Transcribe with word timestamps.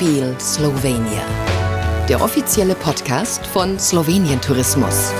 Feel 0.00 0.34
Slovenia, 0.40 1.22
der 2.08 2.22
offizielle 2.22 2.74
Podcast 2.74 3.46
von 3.46 3.78
Slowenien 3.78 4.40
Tourismus. 4.40 5.12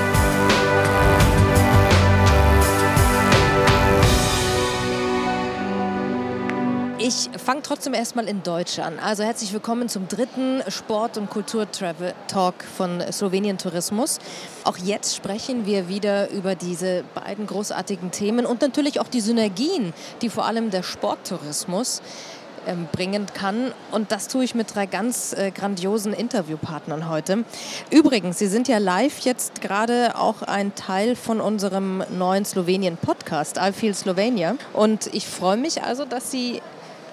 Ich 6.98 7.28
fange 7.36 7.60
trotzdem 7.62 7.92
erstmal 7.92 8.26
in 8.26 8.42
Deutsch 8.42 8.78
an. 8.78 8.98
Also 8.98 9.22
herzlich 9.22 9.52
willkommen 9.52 9.90
zum 9.90 10.08
dritten 10.08 10.62
Sport- 10.68 11.18
und 11.18 11.28
Kultur-Travel-Talk 11.28 12.64
von 12.64 13.02
Slowenien 13.12 13.58
Tourismus. 13.58 14.18
Auch 14.64 14.78
jetzt 14.78 15.14
sprechen 15.14 15.66
wir 15.66 15.88
wieder 15.88 16.30
über 16.30 16.54
diese 16.54 17.04
beiden 17.14 17.46
großartigen 17.46 18.12
Themen 18.12 18.46
und 18.46 18.62
natürlich 18.62 18.98
auch 18.98 19.08
die 19.08 19.20
Synergien, 19.20 19.92
die 20.22 20.30
vor 20.30 20.46
allem 20.46 20.70
der 20.70 20.82
Sporttourismus 20.82 22.00
ähm, 22.66 22.88
bringen 22.92 23.26
kann. 23.32 23.72
Und 23.90 24.12
das 24.12 24.28
tue 24.28 24.44
ich 24.44 24.54
mit 24.54 24.74
drei 24.74 24.86
ganz 24.86 25.32
äh, 25.32 25.50
grandiosen 25.50 26.12
Interviewpartnern 26.12 27.08
heute. 27.08 27.44
Übrigens, 27.90 28.38
Sie 28.38 28.46
sind 28.46 28.68
ja 28.68 28.78
live 28.78 29.20
jetzt 29.20 29.60
gerade 29.60 30.16
auch 30.16 30.42
ein 30.42 30.74
Teil 30.74 31.16
von 31.16 31.40
unserem 31.40 32.04
neuen 32.10 32.44
Slowenien-Podcast, 32.44 33.58
I 33.58 33.72
Feel 33.72 33.94
Slovenia. 33.94 34.56
Und 34.72 35.12
ich 35.12 35.26
freue 35.26 35.56
mich 35.56 35.82
also, 35.82 36.04
dass 36.04 36.30
Sie 36.30 36.60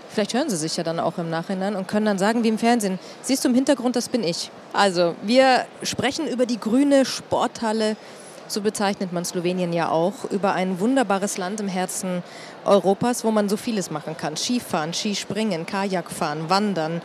Vielleicht 0.09 0.33
hören 0.33 0.49
Sie 0.49 0.57
sich 0.57 0.75
ja 0.77 0.83
dann 0.83 0.99
auch 0.99 1.19
im 1.19 1.29
Nachhinein 1.29 1.75
und 1.75 1.87
können 1.87 2.07
dann 2.07 2.17
sagen, 2.17 2.43
wie 2.43 2.47
im 2.47 2.57
Fernsehen, 2.57 2.97
siehst 3.21 3.43
du 3.43 3.49
im 3.49 3.53
Hintergrund, 3.53 3.95
das 3.95 4.09
bin 4.09 4.23
ich. 4.23 4.49
Also, 4.73 5.13
wir 5.21 5.65
sprechen 5.83 6.27
über 6.27 6.47
die 6.47 6.59
grüne 6.59 7.05
Sporthalle, 7.05 7.95
so 8.51 8.61
bezeichnet 8.61 9.13
man 9.13 9.25
Slowenien 9.25 9.73
ja 9.73 9.89
auch, 9.89 10.25
über 10.31 10.53
ein 10.53 10.79
wunderbares 10.79 11.37
Land 11.37 11.59
im 11.59 11.67
Herzen 11.67 12.23
Europas, 12.65 13.23
wo 13.23 13.31
man 13.31 13.49
so 13.49 13.57
vieles 13.57 13.91
machen 13.91 14.17
kann. 14.17 14.37
Skifahren, 14.37 14.93
Skispringen, 14.93 15.65
Kajakfahren, 15.65 16.49
Wandern, 16.49 17.01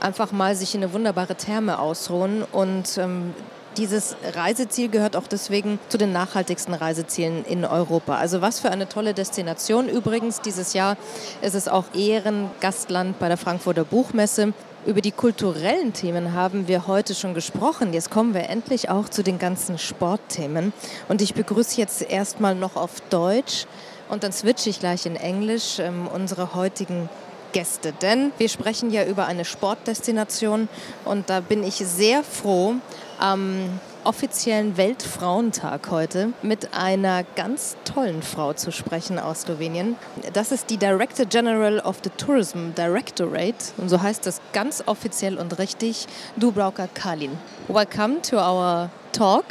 einfach 0.00 0.32
mal 0.32 0.54
sich 0.54 0.74
in 0.74 0.82
eine 0.82 0.92
wunderbare 0.92 1.34
Therme 1.34 1.78
ausruhen 1.78 2.44
und 2.52 2.98
ähm, 2.98 3.34
dieses 3.76 4.16
Reiseziel 4.34 4.88
gehört 4.88 5.14
auch 5.14 5.28
deswegen 5.28 5.78
zu 5.88 5.98
den 5.98 6.12
nachhaltigsten 6.12 6.74
Reisezielen 6.74 7.44
in 7.44 7.64
Europa. 7.64 8.16
Also 8.16 8.40
was 8.40 8.58
für 8.58 8.70
eine 8.70 8.88
tolle 8.88 9.14
Destination. 9.14 9.88
Übrigens, 9.88 10.40
dieses 10.40 10.72
Jahr 10.72 10.96
ist 11.42 11.54
es 11.54 11.68
auch 11.68 11.84
Ehrengastland 11.94 13.18
bei 13.20 13.28
der 13.28 13.36
Frankfurter 13.36 13.84
Buchmesse. 13.84 14.52
Über 14.86 15.00
die 15.00 15.12
kulturellen 15.12 15.92
Themen 15.92 16.34
haben 16.34 16.68
wir 16.68 16.86
heute 16.86 17.14
schon 17.14 17.34
gesprochen. 17.34 17.92
Jetzt 17.92 18.10
kommen 18.10 18.32
wir 18.32 18.48
endlich 18.48 18.88
auch 18.88 19.08
zu 19.08 19.22
den 19.22 19.38
ganzen 19.38 19.76
Sportthemen. 19.76 20.72
Und 21.08 21.20
ich 21.20 21.34
begrüße 21.34 21.80
jetzt 21.80 22.00
erstmal 22.00 22.54
noch 22.54 22.76
auf 22.76 23.00
Deutsch 23.10 23.66
und 24.08 24.22
dann 24.22 24.32
switche 24.32 24.70
ich 24.70 24.78
gleich 24.78 25.04
in 25.04 25.16
Englisch 25.16 25.78
ähm, 25.80 26.06
unsere 26.06 26.54
heutigen 26.54 27.08
Gäste. 27.52 27.92
Denn 27.92 28.30
wir 28.38 28.48
sprechen 28.48 28.90
ja 28.90 29.04
über 29.04 29.26
eine 29.26 29.44
Sportdestination 29.44 30.68
und 31.04 31.28
da 31.28 31.40
bin 31.40 31.64
ich 31.64 31.74
sehr 31.74 32.22
froh, 32.22 32.74
am 33.18 33.80
offiziellen 34.04 34.76
Weltfrauentag 34.76 35.90
heute 35.90 36.32
mit 36.42 36.74
einer 36.74 37.24
ganz 37.36 37.76
tollen 37.84 38.22
Frau 38.22 38.52
zu 38.52 38.72
sprechen 38.72 39.18
aus 39.18 39.42
Slowenien. 39.42 39.96
Das 40.32 40.52
ist 40.52 40.70
die 40.70 40.76
Director 40.76 41.26
General 41.26 41.80
of 41.80 41.98
the 42.04 42.10
Tourism 42.10 42.74
Directorate 42.76 43.72
und 43.76 43.88
so 43.88 44.00
heißt 44.00 44.26
das 44.26 44.40
ganz 44.52 44.82
offiziell 44.86 45.38
und 45.38 45.58
richtig, 45.58 46.06
Dubravka 46.36 46.88
Kalin. 46.94 47.38
Welcome 47.68 48.22
to 48.22 48.36
our 48.36 48.90
talk. 49.12 49.44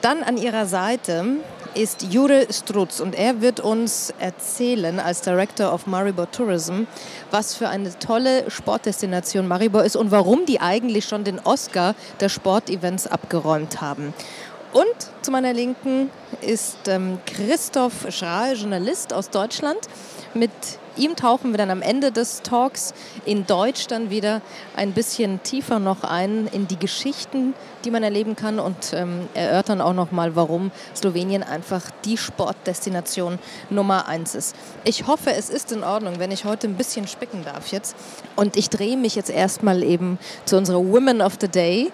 Dann 0.00 0.22
an 0.22 0.36
ihrer 0.36 0.66
Seite 0.66 1.24
ist 1.74 2.02
Jure 2.12 2.46
Strutz 2.50 3.00
und 3.00 3.14
er 3.14 3.40
wird 3.40 3.60
uns 3.60 4.12
erzählen 4.18 5.00
als 5.00 5.22
Director 5.22 5.72
of 5.72 5.86
Maribor 5.86 6.30
Tourism, 6.30 6.84
was 7.30 7.54
für 7.54 7.68
eine 7.68 7.98
tolle 7.98 8.50
Sportdestination 8.50 9.48
Maribor 9.48 9.82
ist 9.82 9.96
und 9.96 10.10
warum 10.10 10.46
die 10.46 10.60
eigentlich 10.60 11.04
schon 11.06 11.24
den 11.24 11.40
Oscar 11.40 11.94
der 12.20 12.28
Sportevents 12.28 13.06
abgeräumt 13.06 13.80
haben. 13.80 14.14
Und 14.72 14.86
zu 15.22 15.30
meiner 15.30 15.52
Linken 15.52 16.10
ist 16.40 16.88
ähm, 16.88 17.18
Christoph 17.26 18.06
Schrahl, 18.10 18.56
Journalist 18.56 19.12
aus 19.12 19.30
Deutschland. 19.30 19.78
Mit 20.34 20.50
ihm 20.96 21.14
tauchen 21.14 21.52
wir 21.52 21.58
dann 21.58 21.70
am 21.70 21.80
Ende 21.80 22.10
des 22.10 22.42
Talks 22.42 22.92
in 23.24 23.46
Deutsch 23.46 23.86
dann 23.86 24.10
wieder 24.10 24.42
ein 24.76 24.92
bisschen 24.92 25.42
tiefer 25.44 25.78
noch 25.78 26.02
ein 26.02 26.48
in 26.52 26.66
die 26.66 26.78
Geschichten, 26.78 27.54
die 27.84 27.90
man 27.90 28.02
erleben 28.02 28.36
kann 28.36 28.58
und 28.58 28.92
ähm, 28.92 29.28
erörtern 29.34 29.80
auch 29.80 29.92
noch 29.92 30.10
mal, 30.10 30.36
warum 30.36 30.70
Slowenien 30.94 31.42
einfach 31.42 31.82
die 32.04 32.16
Sportdestination 32.16 33.38
Nummer 33.70 34.08
eins 34.08 34.34
ist. 34.34 34.56
Ich 34.84 35.06
hoffe, 35.06 35.32
es 35.32 35.50
ist 35.50 35.72
in 35.72 35.84
Ordnung, 35.84 36.18
wenn 36.18 36.30
ich 36.30 36.44
heute 36.44 36.66
ein 36.66 36.76
bisschen 36.76 37.06
spicken 37.06 37.44
darf 37.44 37.68
jetzt. 37.68 37.96
Und 38.36 38.56
ich 38.56 38.70
drehe 38.70 38.96
mich 38.96 39.14
jetzt 39.14 39.30
erstmal 39.30 39.82
eben 39.82 40.18
zu 40.44 40.56
unserer 40.56 40.78
Women 40.78 41.20
of 41.20 41.34
the 41.40 41.48
Day. 41.48 41.92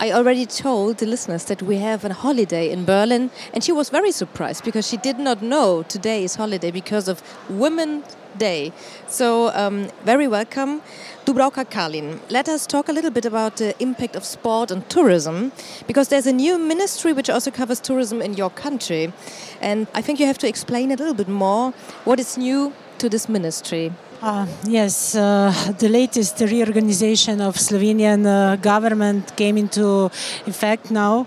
I 0.00 0.10
already 0.10 0.44
told 0.44 0.98
the 0.98 1.06
listeners 1.06 1.44
that 1.44 1.62
we 1.62 1.76
have 1.76 2.04
a 2.04 2.12
holiday 2.12 2.68
in 2.70 2.84
Berlin, 2.84 3.30
and 3.52 3.62
she 3.62 3.70
was 3.70 3.90
very 3.90 4.10
surprised 4.10 4.64
because 4.64 4.88
she 4.88 4.96
did 4.96 5.20
not 5.20 5.40
know 5.40 5.84
today 5.84 6.24
is 6.24 6.34
holiday 6.34 6.72
because 6.72 7.06
of 7.06 7.22
Women's 7.48 8.16
Day. 8.36 8.72
So, 9.06 9.54
um, 9.54 9.88
very 10.04 10.26
welcome. 10.26 10.82
Dubravka 11.24 11.64
Kalin, 11.70 12.18
let 12.28 12.48
us 12.48 12.66
talk 12.66 12.88
a 12.88 12.92
little 12.92 13.12
bit 13.12 13.24
about 13.24 13.56
the 13.58 13.80
impact 13.80 14.16
of 14.16 14.24
sport 14.24 14.72
and 14.72 14.88
tourism 14.90 15.52
because 15.86 16.08
there's 16.08 16.26
a 16.26 16.32
new 16.32 16.58
ministry 16.58 17.12
which 17.12 17.30
also 17.30 17.52
covers 17.52 17.78
tourism 17.78 18.20
in 18.20 18.34
your 18.34 18.50
country. 18.50 19.12
And 19.60 19.86
I 19.94 20.02
think 20.02 20.18
you 20.18 20.26
have 20.26 20.38
to 20.38 20.48
explain 20.48 20.90
a 20.90 20.96
little 20.96 21.14
bit 21.14 21.28
more 21.28 21.70
what 22.04 22.18
is 22.18 22.36
new 22.36 22.72
to 22.98 23.08
this 23.08 23.28
ministry. 23.28 23.92
Uh, 24.24 24.46
yes, 24.66 25.14
uh, 25.14 25.52
the 25.78 25.86
latest 25.86 26.40
reorganization 26.40 27.42
of 27.42 27.56
Slovenian 27.56 28.24
uh, 28.24 28.56
government 28.56 29.36
came 29.36 29.58
into 29.58 30.06
effect 30.46 30.90
now, 30.90 31.26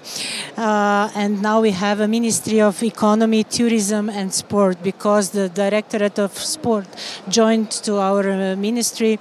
uh, 0.58 1.08
and 1.14 1.40
now 1.40 1.62
we 1.62 1.70
have 1.70 2.00
a 2.00 2.08
Ministry 2.08 2.60
of 2.60 2.82
Economy, 2.82 3.44
Tourism 3.44 4.10
and 4.10 4.34
Sport 4.34 4.82
because 4.82 5.30
the 5.30 5.48
Directorate 5.48 6.18
of 6.18 6.36
Sport 6.36 6.88
joined 7.30 7.70
to 7.70 7.98
our 7.98 8.28
uh, 8.32 8.56
ministry, 8.56 9.20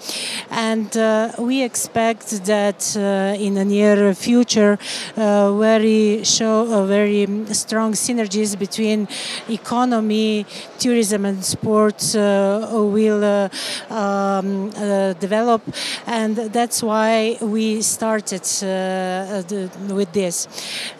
and 0.50 0.96
uh, 0.96 1.32
we 1.38 1.62
expect 1.62 2.46
that 2.46 2.96
in 2.96 3.56
the 3.56 3.64
near 3.66 4.14
future, 4.14 4.78
very 5.16 6.24
show 6.24 6.86
very 6.86 7.26
strong 7.52 7.92
synergies 7.92 8.58
between 8.58 9.06
economy, 9.50 10.46
tourism 10.78 11.26
and 11.26 11.44
sports 11.44 12.14
will 12.14 13.50
um, 13.90 14.70
uh, 14.76 15.12
develop, 15.14 15.62
and 16.06 16.36
that's 16.36 16.82
why 16.82 17.36
we 17.40 17.82
started 17.82 18.42
uh, 18.62 18.66
uh, 18.66 19.42
the, 19.42 19.70
with 19.94 20.12
this. 20.12 20.48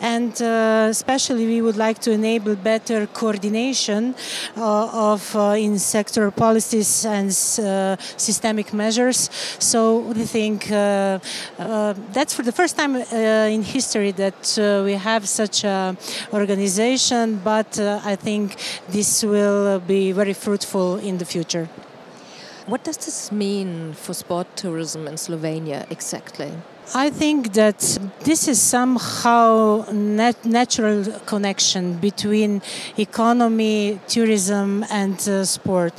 And 0.01 0.33
uh, 0.41 0.89
especially, 0.91 1.47
we 1.47 1.63
would 1.63 1.77
like 1.77 1.99
to 2.01 2.11
enable 2.13 2.57
better 2.57 3.07
coordination 3.07 4.15
uh, 4.57 5.13
of 5.13 5.35
uh, 5.37 5.57
in 5.57 5.79
sector 5.79 6.31
policies 6.31 7.05
and 7.05 7.33
systemic 7.33 8.73
measures. 8.73 9.31
So 9.59 9.99
we 9.99 10.25
think 10.25 10.69
that's 10.69 12.35
for 12.35 12.43
the 12.43 12.53
first 12.53 12.77
time 12.77 12.97
in 12.97 13.63
history 13.63 14.13
that 14.13 14.83
we 14.85 14.93
have 14.93 15.29
such 15.29 15.65
an 15.65 15.97
organization, 16.33 17.41
but 17.45 17.79
I 17.79 18.17
think 18.17 18.57
this 18.89 19.23
will 19.23 19.81
be 19.81 20.13
very 20.13 20.35
fruitful 20.35 20.97
in 20.97 21.19
the 21.19 21.25
future. 21.25 21.69
What 22.67 22.83
does 22.83 22.97
this 22.97 23.31
mean 23.31 23.93
for 23.93 24.13
sport 24.13 24.49
tourism 24.57 25.07
in 25.07 25.15
Slovenia 25.15 25.89
exactly? 25.89 26.51
I 26.95 27.11
think 27.11 27.53
that 27.55 27.99
this 28.23 28.47
is 28.47 28.61
somehow 28.63 29.85
nat 29.91 30.45
natural 30.45 31.05
connection 31.27 31.95
between 31.95 32.63
economy, 32.97 33.99
tourism, 34.07 34.85
and 34.91 35.17
uh, 35.29 35.45
sport. 35.45 35.93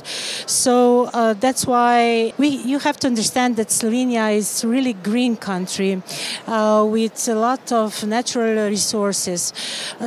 So 0.46 1.10
uh, 1.12 1.34
that's 1.34 1.66
why 1.66 2.32
we 2.38 2.48
you 2.48 2.78
have 2.78 2.96
to 3.00 3.06
understand 3.06 3.56
that 3.56 3.68
Slovenia 3.68 4.34
is 4.34 4.64
really 4.64 4.94
green 4.94 5.36
country 5.36 6.02
uh, 6.46 6.86
with 6.90 7.28
a 7.28 7.34
lot 7.34 7.70
of 7.70 8.06
natural 8.06 8.68
resources. 8.68 9.52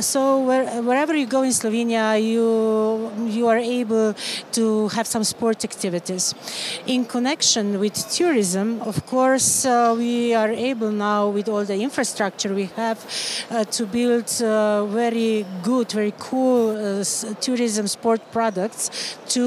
So 0.00 0.40
where, 0.40 0.82
wherever 0.82 1.14
you 1.14 1.26
go 1.26 1.42
in 1.42 1.52
Slovenia, 1.52 2.20
you 2.20 3.12
you 3.28 3.46
are 3.46 3.58
able 3.58 4.14
to 4.52 4.88
have 4.88 5.06
some 5.06 5.22
sport 5.22 5.64
activities. 5.64 6.34
In 6.86 7.04
connection 7.04 7.78
with 7.78 7.94
tourism, 8.10 8.82
of 8.82 9.06
course, 9.06 9.64
uh, 9.64 9.94
we 9.96 10.34
are 10.34 10.50
able 10.50 10.71
able 10.72 10.90
now 10.90 11.28
with 11.36 11.48
all 11.52 11.64
the 11.72 11.78
infrastructure 11.88 12.52
we 12.62 12.68
have 12.82 12.98
uh, 13.50 13.64
to 13.76 13.82
build 13.86 14.28
uh, 14.42 14.86
very 14.86 15.44
good, 15.62 15.88
very 15.92 16.14
cool 16.18 16.70
uh, 16.70 17.04
tourism 17.46 17.86
sport 17.86 18.20
products 18.36 18.84
to 19.34 19.44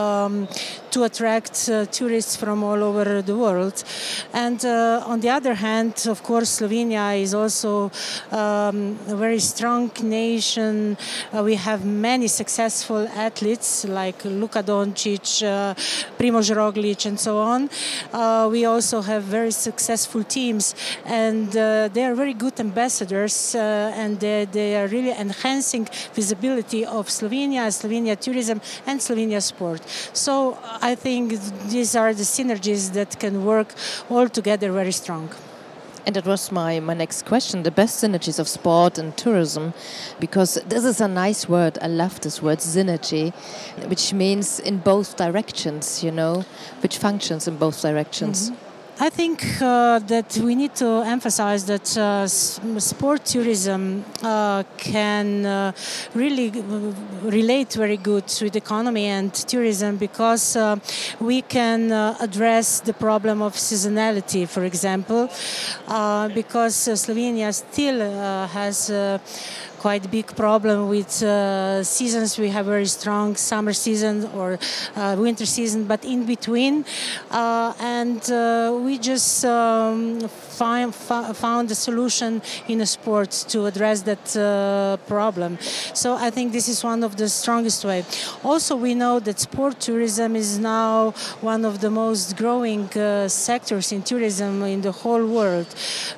um, 0.00 0.48
to 0.90 1.04
attract 1.04 1.68
uh, 1.68 1.84
tourists 1.86 2.36
from 2.36 2.62
all 2.62 2.82
over 2.82 3.22
the 3.22 3.36
world. 3.36 3.84
And 4.32 4.64
uh, 4.64 5.02
on 5.06 5.20
the 5.20 5.30
other 5.30 5.54
hand, 5.54 6.06
of 6.08 6.22
course, 6.22 6.60
Slovenia 6.60 7.20
is 7.20 7.34
also 7.34 7.90
um, 8.30 8.98
a 9.08 9.16
very 9.16 9.38
strong 9.38 9.90
nation. 10.02 10.96
Uh, 11.32 11.42
we 11.42 11.56
have 11.56 11.84
many 11.84 12.28
successful 12.28 13.08
athletes 13.08 13.84
like 13.84 14.24
Luka 14.24 14.62
Doncic, 14.62 15.42
uh, 15.42 15.74
Primoz 16.18 16.50
Roglic, 16.54 17.06
and 17.06 17.18
so 17.18 17.38
on. 17.38 17.68
Uh, 18.12 18.48
we 18.50 18.64
also 18.64 19.00
have 19.02 19.22
very 19.22 19.50
successful 19.50 20.24
teams, 20.24 20.74
and 21.04 21.56
uh, 21.56 21.88
they 21.88 22.04
are 22.04 22.14
very 22.14 22.34
good 22.34 22.58
ambassadors, 22.60 23.54
and 23.54 24.20
they, 24.20 24.46
they 24.50 24.76
are 24.76 24.86
really 24.88 25.12
enhancing 25.12 25.88
visibility 26.14 26.84
of 26.84 27.08
Slovenia, 27.08 27.68
Slovenia 27.68 28.18
tourism, 28.18 28.60
and 28.86 29.00
Slovenia 29.00 29.42
sport. 29.42 29.80
So 30.12 30.58
I 30.80 30.94
think 30.94 31.32
these 31.68 31.96
are 31.96 32.14
the 32.14 32.22
synergies 32.22 32.92
that 32.92 33.18
can 33.18 33.44
work 33.44 33.74
all 34.08 34.28
together 34.28 34.70
very 34.72 34.92
strong. 34.92 35.30
And 36.06 36.16
that 36.16 36.24
was 36.24 36.50
my, 36.50 36.80
my 36.80 36.94
next 36.94 37.26
question 37.26 37.64
the 37.64 37.70
best 37.70 38.02
synergies 38.02 38.38
of 38.38 38.48
sport 38.48 38.96
and 38.96 39.16
tourism, 39.16 39.74
because 40.18 40.54
this 40.66 40.84
is 40.84 41.00
a 41.00 41.08
nice 41.08 41.48
word. 41.48 41.78
I 41.82 41.88
love 41.88 42.20
this 42.20 42.40
word, 42.40 42.60
synergy, 42.60 43.34
which 43.88 44.12
means 44.14 44.58
in 44.60 44.78
both 44.78 45.16
directions, 45.16 46.02
you 46.02 46.10
know, 46.10 46.44
which 46.80 46.96
functions 46.96 47.46
in 47.46 47.58
both 47.58 47.82
directions. 47.82 48.48
Mm 48.48 48.54
-hmm. 48.54 48.67
I 49.00 49.10
think 49.10 49.44
uh, 49.62 50.00
that 50.00 50.36
we 50.38 50.56
need 50.56 50.74
to 50.76 51.02
emphasize 51.06 51.64
that 51.66 51.96
uh, 51.96 52.26
sport 52.26 53.24
tourism 53.24 54.04
uh, 54.24 54.64
can 54.76 55.46
uh, 55.46 55.72
really 56.14 56.50
relate 57.22 57.74
very 57.74 57.96
good 57.96 58.24
with 58.42 58.56
economy 58.56 59.04
and 59.06 59.32
tourism 59.32 59.98
because 59.98 60.56
uh, 60.56 60.78
we 61.20 61.42
can 61.42 61.92
uh, 61.92 62.16
address 62.18 62.80
the 62.80 62.92
problem 62.92 63.40
of 63.40 63.54
seasonality, 63.54 64.48
for 64.48 64.64
example, 64.64 65.28
because 66.34 66.74
Slovenia 66.74 67.54
still 67.54 68.00
has 68.48 68.90
quite 69.78 70.10
big 70.10 70.26
problem 70.34 70.88
with 70.88 71.22
uh, 71.22 71.82
seasons. 71.84 72.38
We 72.38 72.48
have 72.48 72.66
very 72.66 72.86
strong 72.86 73.36
summer 73.36 73.72
season 73.72 74.28
or 74.34 74.58
uh, 74.96 75.16
winter 75.18 75.46
season, 75.46 75.84
but 75.84 76.04
in 76.04 76.26
between, 76.26 76.84
uh, 77.30 77.72
and 77.80 78.20
uh, 78.30 78.76
we 78.82 78.98
just 78.98 79.44
um, 79.44 80.20
find, 80.28 80.94
found 80.94 81.70
a 81.70 81.74
solution 81.74 82.42
in 82.66 82.80
a 82.80 82.86
sport 82.86 83.30
to 83.48 83.66
address 83.66 84.02
that 84.02 84.36
uh, 84.36 84.96
problem. 85.06 85.58
So 85.94 86.14
I 86.14 86.30
think 86.30 86.52
this 86.52 86.68
is 86.68 86.82
one 86.82 87.04
of 87.04 87.16
the 87.16 87.28
strongest 87.28 87.84
way. 87.84 88.04
Also, 88.42 88.74
we 88.76 88.94
know 88.94 89.20
that 89.20 89.38
sport 89.38 89.78
tourism 89.80 90.34
is 90.34 90.58
now 90.58 91.12
one 91.40 91.64
of 91.64 91.80
the 91.80 91.90
most 91.90 92.36
growing 92.36 92.88
sectors 93.28 93.92
in 93.92 94.02
tourism 94.02 94.62
in 94.62 94.80
the 94.80 94.92
whole 94.92 95.24
world. 95.24 95.66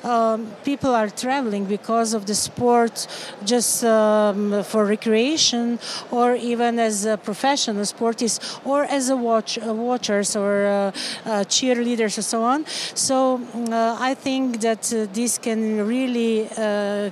Um, 0.03 0.51
people 0.63 0.95
are 0.95 1.09
traveling 1.09 1.65
because 1.65 2.13
of 2.13 2.25
the 2.25 2.35
sport 2.35 3.07
just 3.55 3.83
um, 3.83 4.63
for 4.63 4.81
recreation 4.85 5.79
or 6.11 6.27
even 6.51 6.79
as 6.79 6.95
a 7.05 7.17
professional 7.17 7.85
sportist 7.95 8.37
or 8.71 8.79
as 8.97 9.09
a 9.09 9.17
watch 9.27 9.51
watchers 9.91 10.29
or 10.35 10.53
uh, 10.65 10.71
uh, 10.71 11.43
cheerleaders 11.55 12.15
and 12.19 12.27
so 12.33 12.39
on. 12.53 12.59
So 13.07 13.15
uh, 13.53 14.09
I 14.09 14.13
think 14.25 14.61
that 14.61 14.83
uh, 14.93 14.97
this 15.17 15.31
can 15.45 15.61
really 15.93 16.47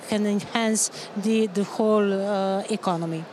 can 0.09 0.21
enhance 0.37 0.81
the 1.25 1.47
the 1.57 1.65
whole 1.75 2.09
economy. 2.79 3.23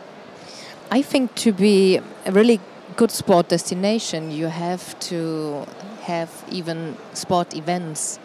I 0.98 1.02
think 1.02 1.34
to 1.44 1.50
be 1.52 2.00
a 2.24 2.32
really 2.32 2.58
good 2.96 3.10
sport 3.10 3.48
destination, 3.48 4.30
you 4.30 4.48
have 4.48 4.84
to 5.10 5.18
have 6.06 6.30
even 6.50 6.96
sport 7.14 7.54
events 7.54 8.18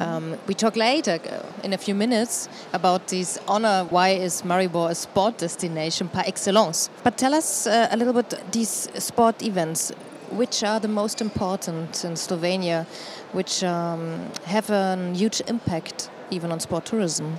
um, 0.00 0.36
we 0.46 0.54
talk 0.54 0.76
later 0.76 1.18
uh, 1.30 1.42
in 1.62 1.72
a 1.72 1.78
few 1.78 1.94
minutes 1.94 2.48
about 2.72 3.08
this 3.08 3.38
honor. 3.48 3.86
Why 3.88 4.10
is 4.10 4.42
Maribor 4.42 4.90
a 4.90 4.94
sport 4.94 5.38
destination 5.38 6.08
par 6.08 6.24
excellence? 6.26 6.90
But 7.02 7.16
tell 7.16 7.34
us 7.34 7.66
uh, 7.66 7.88
a 7.90 7.96
little 7.96 8.12
bit 8.12 8.52
these 8.52 8.88
sport 8.98 9.42
events. 9.42 9.92
Which 10.32 10.64
are 10.64 10.80
the 10.80 10.88
most 10.88 11.20
important 11.20 12.04
in 12.04 12.14
Slovenia, 12.14 12.84
which 13.32 13.62
um, 13.62 14.28
have 14.46 14.70
a 14.70 15.12
huge 15.14 15.40
impact 15.46 16.10
even 16.32 16.50
on 16.50 16.58
sport 16.58 16.84
tourism? 16.84 17.38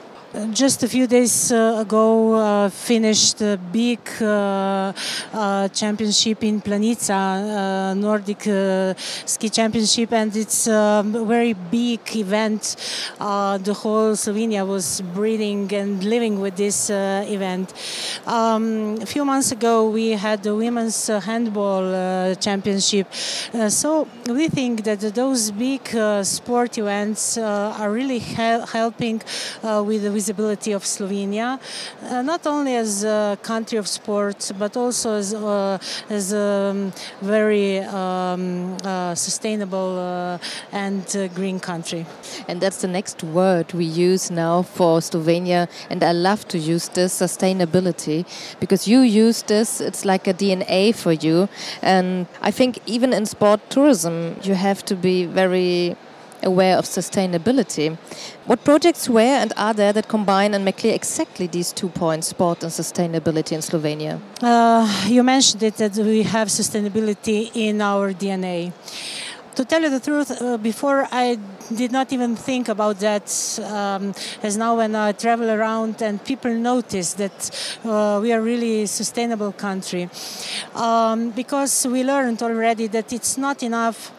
Just 0.52 0.84
a 0.84 0.90
few 0.90 1.08
days 1.08 1.52
uh, 1.54 1.78
ago 1.80 2.34
uh, 2.34 2.70
finished 2.70 3.42
a 3.42 3.58
big 3.72 4.00
uh, 4.22 4.92
uh 5.34 5.68
championship 5.70 6.44
in 6.44 6.62
Planica, 6.62 7.12
uh, 7.12 7.94
Nordic 7.94 8.46
uh, 8.48 8.94
ski 9.26 9.50
championship, 9.50 10.12
and 10.12 10.36
it's 10.36 10.68
a 10.68 11.04
very 11.06 11.54
big 11.54 12.02
event. 12.16 12.76
the 13.20 13.74
whole 13.74 14.16
Slovenia 14.16 14.68
was 14.68 15.02
breathing 15.14 15.74
and 15.74 16.04
living 16.04 16.42
with 16.42 16.58
this 16.58 16.90
event. 16.90 17.74
Um, 18.26 18.98
a 19.02 19.06
few 19.06 19.24
months 19.24 19.52
ago, 19.54 19.90
we 19.90 20.12
had 20.12 20.44
the 20.44 20.56
women's 20.56 21.08
handball 21.08 22.36
championship. 22.36 23.08
so 23.70 24.08
we 24.28 24.50
think 24.50 24.84
that 24.84 25.00
those 25.16 25.52
big 25.52 25.88
sport 26.24 26.78
events 26.78 27.38
are 27.38 27.92
really 27.92 28.20
hel 28.20 28.66
helping 28.66 29.22
with 29.64 30.04
the 30.04 30.17
visibility 30.20 30.72
of 30.74 30.84
Slovenia, 30.84 31.50
uh, 31.58 32.22
not 32.32 32.42
only 32.48 32.74
as 32.76 32.92
a 33.04 33.38
country 33.52 33.78
of 33.84 33.88
sports, 34.00 34.52
but 34.64 34.72
also 34.84 35.08
as, 35.22 35.34
uh, 35.34 35.78
as 36.10 36.26
a 36.34 36.50
um, 36.72 36.92
very 37.22 37.80
um, 37.80 38.78
uh, 38.84 39.14
sustainable 39.16 39.92
uh, 40.00 40.38
and 40.84 41.04
uh, 41.16 41.28
green 41.40 41.60
country. 41.60 42.04
And 42.48 42.56
that's 42.62 42.80
the 42.86 42.92
next 42.98 43.18
word 43.24 43.66
we 43.74 43.86
use 44.10 44.32
now 44.46 44.56
for 44.78 45.02
Slovenia, 45.02 45.62
and 45.92 46.00
I 46.04 46.14
love 46.30 46.42
to 46.54 46.58
use 46.58 46.86
this 46.90 47.12
sustainability 47.24 48.20
because 48.60 48.88
you 48.92 49.00
use 49.02 49.44
this, 49.44 49.82
it's 49.82 50.04
like 50.06 50.28
a 50.28 50.34
DNA 50.34 50.84
for 51.04 51.14
you. 51.26 51.48
And 51.82 52.28
I 52.42 52.52
think 52.52 52.80
even 52.86 53.14
in 53.14 53.26
sport 53.26 53.60
tourism, 53.70 54.16
you 54.44 54.56
have 54.56 54.80
to 54.86 54.96
be 54.96 55.26
very 55.26 55.96
aware 56.44 56.78
of 56.78 56.86
sustainability. 56.86 57.98
What 58.46 58.64
projects 58.64 59.10
were 59.10 59.22
and 59.22 59.54
are 59.58 59.74
there 59.74 59.94
that 59.94 60.08
combine 60.08 60.54
and 60.54 60.64
make 60.64 60.78
clear 60.78 60.94
exactly 60.94 61.48
these 61.48 61.72
two 61.72 61.90
points, 61.90 62.28
sport 62.28 62.64
and 62.64 62.72
sustainability 62.72 63.54
in 63.54 63.62
Slovenia? 63.62 64.20
Uh, 64.42 65.08
you 65.08 65.24
mentioned 65.24 65.64
it 65.64 65.76
that 65.76 65.96
we 65.96 66.24
have 66.24 66.48
sustainability 66.48 67.52
in 67.54 67.82
our 67.82 68.14
DNA. 68.14 68.72
To 69.56 69.66
tell 69.66 69.82
you 69.82 69.90
the 69.90 70.00
truth, 70.00 70.40
uh, 70.40 70.58
before 70.58 71.08
I 71.12 71.40
did 71.76 71.92
not 71.92 72.14
even 72.14 72.36
think 72.36 72.70
about 72.70 73.00
that. 73.00 73.28
Um, 73.64 74.14
as 74.44 74.58
now, 74.58 74.78
when 74.78 74.96
I 74.96 75.12
travel 75.12 75.50
around 75.50 76.02
and 76.02 76.24
people 76.24 76.54
notice 76.54 77.14
that 77.16 77.78
uh, 77.84 78.20
we 78.22 78.32
are 78.32 78.42
really 78.42 78.84
a 78.84 78.88
sustainable 78.88 79.52
country, 79.52 80.10
um, 80.76 81.32
because 81.32 81.86
we 81.88 82.04
learned 82.04 82.42
already 82.42 82.88
that 82.88 83.12
it's 83.12 83.38
not 83.38 83.64
enough 83.64 84.12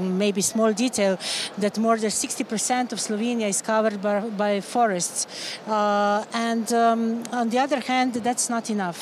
maybe 0.00 0.40
small 0.40 0.72
detail 0.72 1.18
that 1.58 1.78
more 1.78 1.96
than 1.96 2.10
60% 2.10 2.92
of 2.92 2.98
Slovenia 2.98 3.48
is 3.48 3.62
covered 3.62 4.00
by, 4.00 4.20
by 4.20 4.60
forests. 4.60 5.26
Uh, 5.66 6.24
and 6.32 6.72
um, 6.72 7.22
on 7.32 7.50
the 7.50 7.58
other 7.58 7.80
hand, 7.80 8.14
that's 8.14 8.48
not 8.48 8.70
enough. 8.70 9.00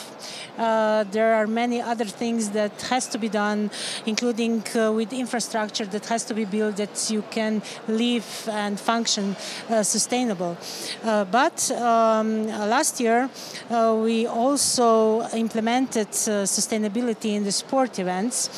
Uh, 0.58 1.04
there 1.04 1.34
are 1.34 1.46
many 1.46 1.80
other 1.80 2.04
things 2.04 2.50
that 2.50 2.72
has 2.82 3.06
to 3.06 3.18
be 3.18 3.28
done, 3.28 3.70
including 4.06 4.62
uh, 4.74 4.92
with 4.92 5.12
infrastructure 5.12 5.86
that 5.86 6.06
has 6.06 6.24
to 6.24 6.34
be 6.34 6.44
built 6.44 6.76
that 6.76 7.10
you 7.10 7.22
can 7.30 7.62
live 7.86 8.48
and 8.50 8.78
function 8.80 9.36
sustainable. 9.82 10.56
But 11.04 11.70
um, 11.70 12.46
last 12.46 13.00
year 13.00 13.30
we 13.70 14.26
also 14.26 15.22
implemented 15.28 16.08
sustainability 16.08 17.34
in 17.34 17.44
the 17.44 17.52
sport 17.52 17.98
events 17.98 18.50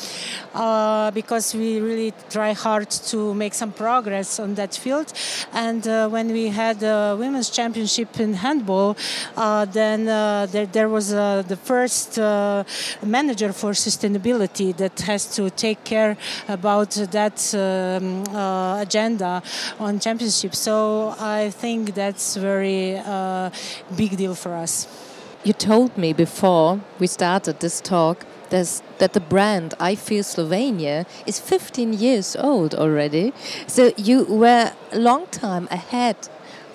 because 1.13 1.53
we 1.53 1.79
really 1.91 2.13
try 2.29 2.51
hard 2.53 2.89
to 3.11 3.33
make 3.33 3.53
some 3.53 3.71
progress 3.71 4.39
on 4.39 4.55
that 4.55 4.73
field. 4.83 5.07
And 5.53 5.81
when 6.15 6.27
we 6.37 6.45
had 6.47 6.77
a 6.83 7.15
women's 7.23 7.49
championship 7.49 8.19
in 8.19 8.33
handball, 8.45 8.95
then 9.79 9.99
there, 10.53 10.65
there 10.77 10.89
was 10.89 11.07
the 11.51 11.59
first 11.71 12.17
uh, 12.17 12.63
manager 13.03 13.51
for 13.53 13.71
sustainability 13.71 14.75
that 14.77 14.99
has 15.01 15.35
to 15.35 15.49
take 15.49 15.83
care 15.83 16.17
about 16.47 16.91
that 17.17 17.37
um, 17.53 18.23
uh, 18.35 18.81
agenda 18.81 19.41
on 19.79 19.99
championship. 19.99 20.55
So 20.55 21.15
I 21.19 21.49
think 21.49 21.93
that's 21.93 22.35
very 22.35 22.97
uh, 22.97 23.49
big 23.95 24.17
deal 24.17 24.35
for 24.35 24.53
us. 24.53 24.87
You 25.43 25.53
told 25.53 25.97
me 25.97 26.13
before 26.13 26.79
we 26.99 27.07
started 27.07 27.59
this 27.59 27.81
talk 27.81 28.25
that 28.51 29.13
the 29.13 29.19
brand 29.19 29.73
I 29.79 29.95
Feel 29.95 30.23
Slovenia 30.23 31.05
is 31.25 31.39
15 31.39 31.93
years 31.93 32.35
old 32.35 32.75
already. 32.75 33.33
So 33.67 33.91
you 33.97 34.25
were 34.25 34.71
a 34.91 34.99
long 34.99 35.27
time 35.27 35.67
ahead 35.71 36.17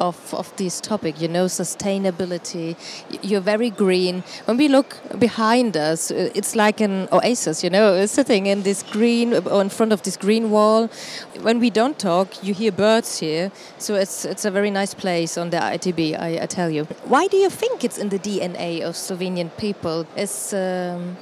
of, 0.01 0.35
of 0.35 0.55
this 0.57 0.81
topic, 0.81 1.21
you 1.21 1.29
know, 1.29 1.47
sustainability. 1.47 2.77
You're 3.23 3.41
very 3.41 3.71
green. 3.71 4.23
When 4.45 4.57
we 4.57 4.69
look 4.69 4.97
behind 5.19 5.77
us, 5.77 6.11
uh, 6.11 6.31
it's 6.35 6.55
like 6.55 6.81
an 6.81 7.09
oasis, 7.13 7.65
you 7.65 7.71
know, 7.71 8.05
sitting 8.07 8.47
in 8.47 8.63
this 8.63 8.83
green, 8.83 9.35
or 9.35 9.61
in 9.61 9.69
front 9.69 9.93
of 9.93 10.03
this 10.03 10.17
green 10.17 10.51
wall. 10.51 10.89
When 11.41 11.61
we 11.61 11.71
don't 11.71 11.99
talk, 11.99 12.43
you 12.43 12.55
hear 12.55 12.73
birds 12.73 13.19
here. 13.19 13.51
So 13.79 13.95
it's, 13.95 14.25
it's 14.25 14.45
a 14.45 14.51
very 14.51 14.71
nice 14.71 14.95
place 14.95 15.39
on 15.39 15.51
the 15.51 15.59
ITB, 15.59 16.19
I, 16.19 16.43
I 16.43 16.47
tell 16.47 16.71
you. 16.71 16.85
Why 17.05 17.27
do 17.27 17.37
you 17.37 17.51
think 17.51 17.85
it's 17.85 17.99
in 17.99 18.09
the 18.09 18.19
DNA 18.19 18.83
of 18.83 18.95
Slovenian 18.95 19.57
people? 19.57 20.07
It's 20.17 20.53
um, 20.53 21.17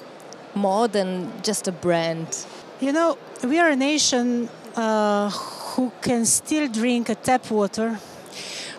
more 0.54 0.88
than 0.88 1.32
just 1.42 1.68
a 1.68 1.72
brand. 1.72 2.46
You 2.80 2.92
know, 2.92 3.18
we 3.42 3.58
are 3.58 3.70
a 3.70 3.76
nation 3.76 4.48
uh, 4.76 5.30
who 5.30 5.92
can 6.00 6.24
still 6.24 6.68
drink 6.68 7.08
a 7.08 7.14
tap 7.14 7.50
water, 7.50 7.98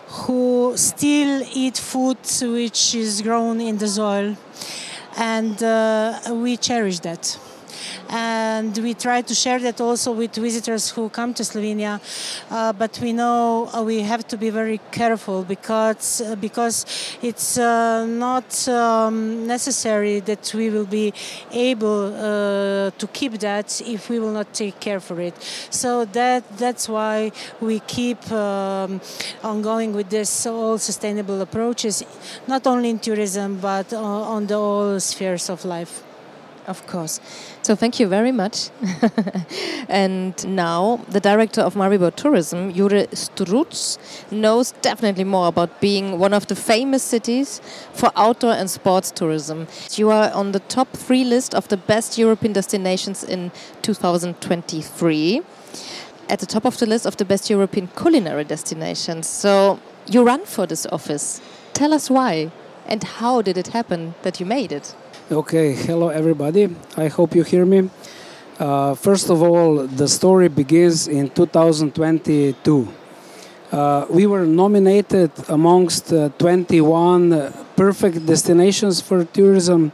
who 0.08 0.72
still 0.76 1.42
eat 1.52 1.76
food 1.76 2.18
which 2.42 2.94
is 2.94 3.22
grown 3.22 3.60
in 3.60 3.78
the 3.78 3.88
soil, 3.88 4.36
and 5.16 5.62
uh, 5.62 6.20
we 6.32 6.56
cherish 6.56 7.00
that 7.00 7.38
and 8.08 8.76
we 8.78 8.94
try 8.94 9.22
to 9.22 9.34
share 9.34 9.58
that 9.58 9.80
also 9.80 10.12
with 10.12 10.34
visitors 10.34 10.90
who 10.90 11.08
come 11.08 11.34
to 11.34 11.42
Slovenia. 11.42 12.00
Uh, 12.50 12.72
but 12.72 12.98
we 13.00 13.12
know 13.12 13.68
uh, 13.74 13.82
we 13.82 14.00
have 14.00 14.26
to 14.28 14.36
be 14.36 14.50
very 14.50 14.80
careful 14.90 15.42
because 15.42 16.20
uh, 16.20 16.36
because 16.36 16.84
it's 17.22 17.58
uh, 17.58 18.06
not 18.06 18.68
um, 18.68 19.46
necessary 19.46 20.20
that 20.20 20.52
we 20.54 20.70
will 20.70 20.86
be 20.86 21.12
able 21.52 22.12
to 22.96 23.06
keep 23.12 23.32
that 23.38 23.80
if 23.86 24.08
we 24.08 24.18
will 24.18 24.32
not 24.32 24.52
take 24.54 24.78
care 24.80 25.00
for 25.00 25.20
it. 25.20 25.34
So 25.70 26.04
that 26.06 26.44
that's 26.58 26.88
why 26.88 27.32
we 27.60 27.80
keep 27.80 28.20
um, 28.30 29.00
on 29.42 29.62
going 29.62 29.92
with 29.92 30.10
this 30.10 30.46
all 30.46 30.78
sustainable 30.78 31.40
approaches, 31.40 32.04
not 32.46 32.66
only 32.66 32.90
in 32.90 32.98
tourism 32.98 33.58
but 33.58 33.92
on 33.92 34.46
the 34.46 34.56
all 34.56 35.00
spheres 35.00 35.50
of 35.50 35.64
life. 35.64 36.05
Of 36.66 36.84
course. 36.88 37.20
So 37.62 37.76
thank 37.76 38.00
you 38.00 38.08
very 38.08 38.32
much. 38.32 38.70
and 39.88 40.34
now 40.52 41.00
the 41.08 41.20
director 41.20 41.60
of 41.60 41.74
Maribor 41.74 42.14
Tourism, 42.14 42.72
Jure 42.72 43.06
Struc, 43.14 43.98
knows 44.32 44.72
definitely 44.82 45.22
more 45.22 45.46
about 45.46 45.80
being 45.80 46.18
one 46.18 46.34
of 46.34 46.48
the 46.48 46.56
famous 46.56 47.04
cities 47.04 47.60
for 47.92 48.10
outdoor 48.16 48.52
and 48.52 48.68
sports 48.68 49.12
tourism. 49.12 49.68
You 49.92 50.10
are 50.10 50.32
on 50.32 50.50
the 50.50 50.58
top 50.58 50.88
three 50.92 51.22
list 51.22 51.54
of 51.54 51.68
the 51.68 51.76
best 51.76 52.18
European 52.18 52.52
destinations 52.52 53.22
in 53.22 53.52
2023. 53.82 55.42
At 56.28 56.40
the 56.40 56.46
top 56.46 56.64
of 56.64 56.76
the 56.78 56.86
list 56.86 57.06
of 57.06 57.16
the 57.16 57.24
best 57.24 57.48
European 57.48 57.86
culinary 57.96 58.42
destinations. 58.42 59.28
So 59.28 59.78
you 60.08 60.24
run 60.24 60.44
for 60.44 60.66
this 60.66 60.84
office. 60.86 61.40
Tell 61.74 61.94
us 61.94 62.10
why 62.10 62.50
and 62.88 63.04
how 63.04 63.42
did 63.42 63.56
it 63.56 63.68
happen 63.68 64.14
that 64.22 64.40
you 64.40 64.46
made 64.46 64.72
it? 64.72 64.96
Okay, 65.28 65.72
hello 65.72 66.10
everybody. 66.10 66.68
I 66.96 67.08
hope 67.08 67.34
you 67.34 67.42
hear 67.42 67.66
me. 67.66 67.90
Uh, 68.60 68.94
first 68.94 69.28
of 69.28 69.42
all, 69.42 69.84
the 69.84 70.06
story 70.06 70.46
begins 70.46 71.08
in 71.08 71.30
2022. 71.30 72.88
Uh, 73.72 74.06
we 74.08 74.24
were 74.24 74.46
nominated 74.46 75.32
amongst 75.48 76.12
uh, 76.12 76.28
21 76.38 77.52
perfect 77.74 78.24
destinations 78.24 79.00
for 79.00 79.24
tourism. 79.24 79.90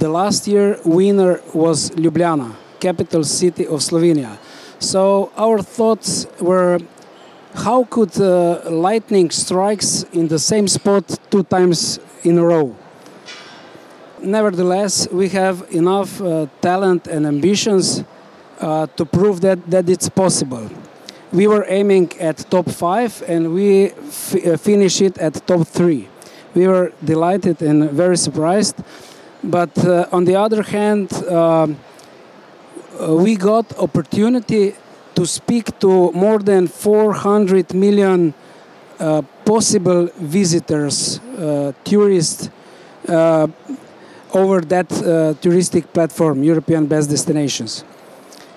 The 0.00 0.08
last 0.08 0.48
year 0.48 0.80
winner 0.84 1.40
was 1.54 1.90
Ljubljana, 1.90 2.56
capital 2.80 3.22
city 3.22 3.68
of 3.68 3.82
Slovenia. 3.82 4.36
So 4.80 5.30
our 5.36 5.62
thoughts 5.62 6.26
were 6.40 6.80
how 7.54 7.84
could 7.84 8.20
uh, 8.20 8.68
lightning 8.68 9.30
strikes 9.30 10.02
in 10.12 10.26
the 10.26 10.40
same 10.40 10.66
spot 10.66 11.20
two 11.30 11.44
times 11.44 12.00
in 12.24 12.36
a 12.38 12.44
row? 12.44 12.74
Nevertheless, 14.24 15.08
we 15.10 15.28
have 15.30 15.66
enough 15.70 16.20
uh, 16.20 16.46
talent 16.60 17.06
and 17.06 17.26
ambitions 17.26 18.04
uh, 18.60 18.86
to 18.96 19.04
prove 19.04 19.40
that, 19.40 19.58
that 19.70 19.88
it's 19.88 20.08
possible. 20.08 20.70
We 21.32 21.46
were 21.46 21.64
aiming 21.68 22.12
at 22.20 22.38
top 22.50 22.70
five 22.70 23.22
and 23.26 23.52
we 23.52 23.90
uh, 23.90 24.56
finished 24.56 25.00
it 25.00 25.18
at 25.18 25.46
top 25.46 25.66
three. 25.66 26.08
We 26.54 26.68
were 26.68 26.92
delighted 27.04 27.62
and 27.62 27.90
very 27.90 28.16
surprised. 28.16 28.76
But 29.42 29.76
uh, 29.84 30.06
on 30.12 30.24
the 30.24 30.36
other 30.36 30.62
hand, 30.62 31.12
um, 31.24 31.76
uh, 33.00 33.14
we 33.16 33.36
got 33.36 33.76
opportunity 33.78 34.74
to 35.14 35.26
speak 35.26 35.78
to 35.80 36.12
more 36.12 36.38
than 36.38 36.66
400 36.66 37.74
million 37.74 38.32
uh, 38.98 39.22
possible 39.44 40.08
visitors, 40.16 41.20
tourists, 41.84 42.50
over 44.34 44.60
that 44.60 44.90
uh, 44.92 45.34
touristic 45.40 45.92
platform, 45.92 46.42
European 46.42 46.86
Best 46.86 47.08
Destinations. 47.08 47.84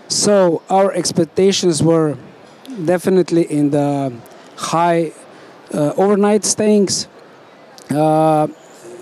So 0.08 0.62
our 0.70 0.92
expectations 0.94 1.84
were 1.84 2.18
definitely 2.86 3.44
in 3.44 3.70
the 3.70 4.14
high 4.56 5.12
uh, 5.74 5.94
overnight 5.98 6.46
stayings, 6.46 7.08
uh, 7.90 8.48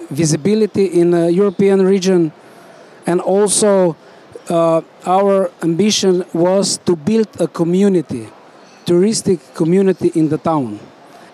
visibility 0.10 0.86
in 0.86 1.12
the 1.12 1.32
European 1.32 1.86
region, 1.86 2.32
and 3.08 3.22
also 3.22 3.96
uh, 4.50 4.82
our 5.05 5.51
ambition 5.63 6.25
was 6.34 6.77
to 6.86 6.96
build 6.96 7.27
a 7.39 7.48
community, 7.48 8.27
touristic 8.86 9.39
community 9.53 10.12
in 10.15 10.29
the 10.29 10.38
town. 10.38 10.79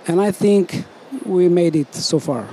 And 0.07 0.21
I 0.21 0.31
think 0.31 0.85
we 1.25 1.49
made 1.49 1.75
it 1.75 1.93
so 1.93 2.19
far. 2.19 2.47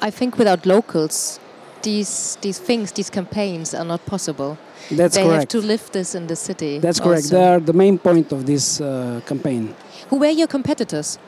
I 0.00 0.10
think 0.10 0.38
without 0.38 0.66
locals, 0.66 1.38
these 1.82 2.36
these 2.40 2.58
things, 2.58 2.92
these 2.92 3.10
campaigns 3.10 3.74
are 3.74 3.84
not 3.84 4.04
possible. 4.06 4.56
That's 4.90 5.14
they 5.14 5.22
correct. 5.22 5.52
have 5.52 5.62
to 5.62 5.66
live 5.66 5.90
this 5.92 6.14
in 6.14 6.26
the 6.26 6.36
city. 6.36 6.78
That's 6.78 7.00
correct. 7.00 7.24
Also. 7.24 7.36
They 7.36 7.44
are 7.44 7.60
the 7.60 7.72
main 7.72 7.98
point 7.98 8.32
of 8.32 8.44
this 8.44 8.80
uh, 8.80 9.20
campaign. 9.26 9.74
Who 10.10 10.18
were 10.18 10.30
your 10.30 10.48
competitors? 10.48 11.18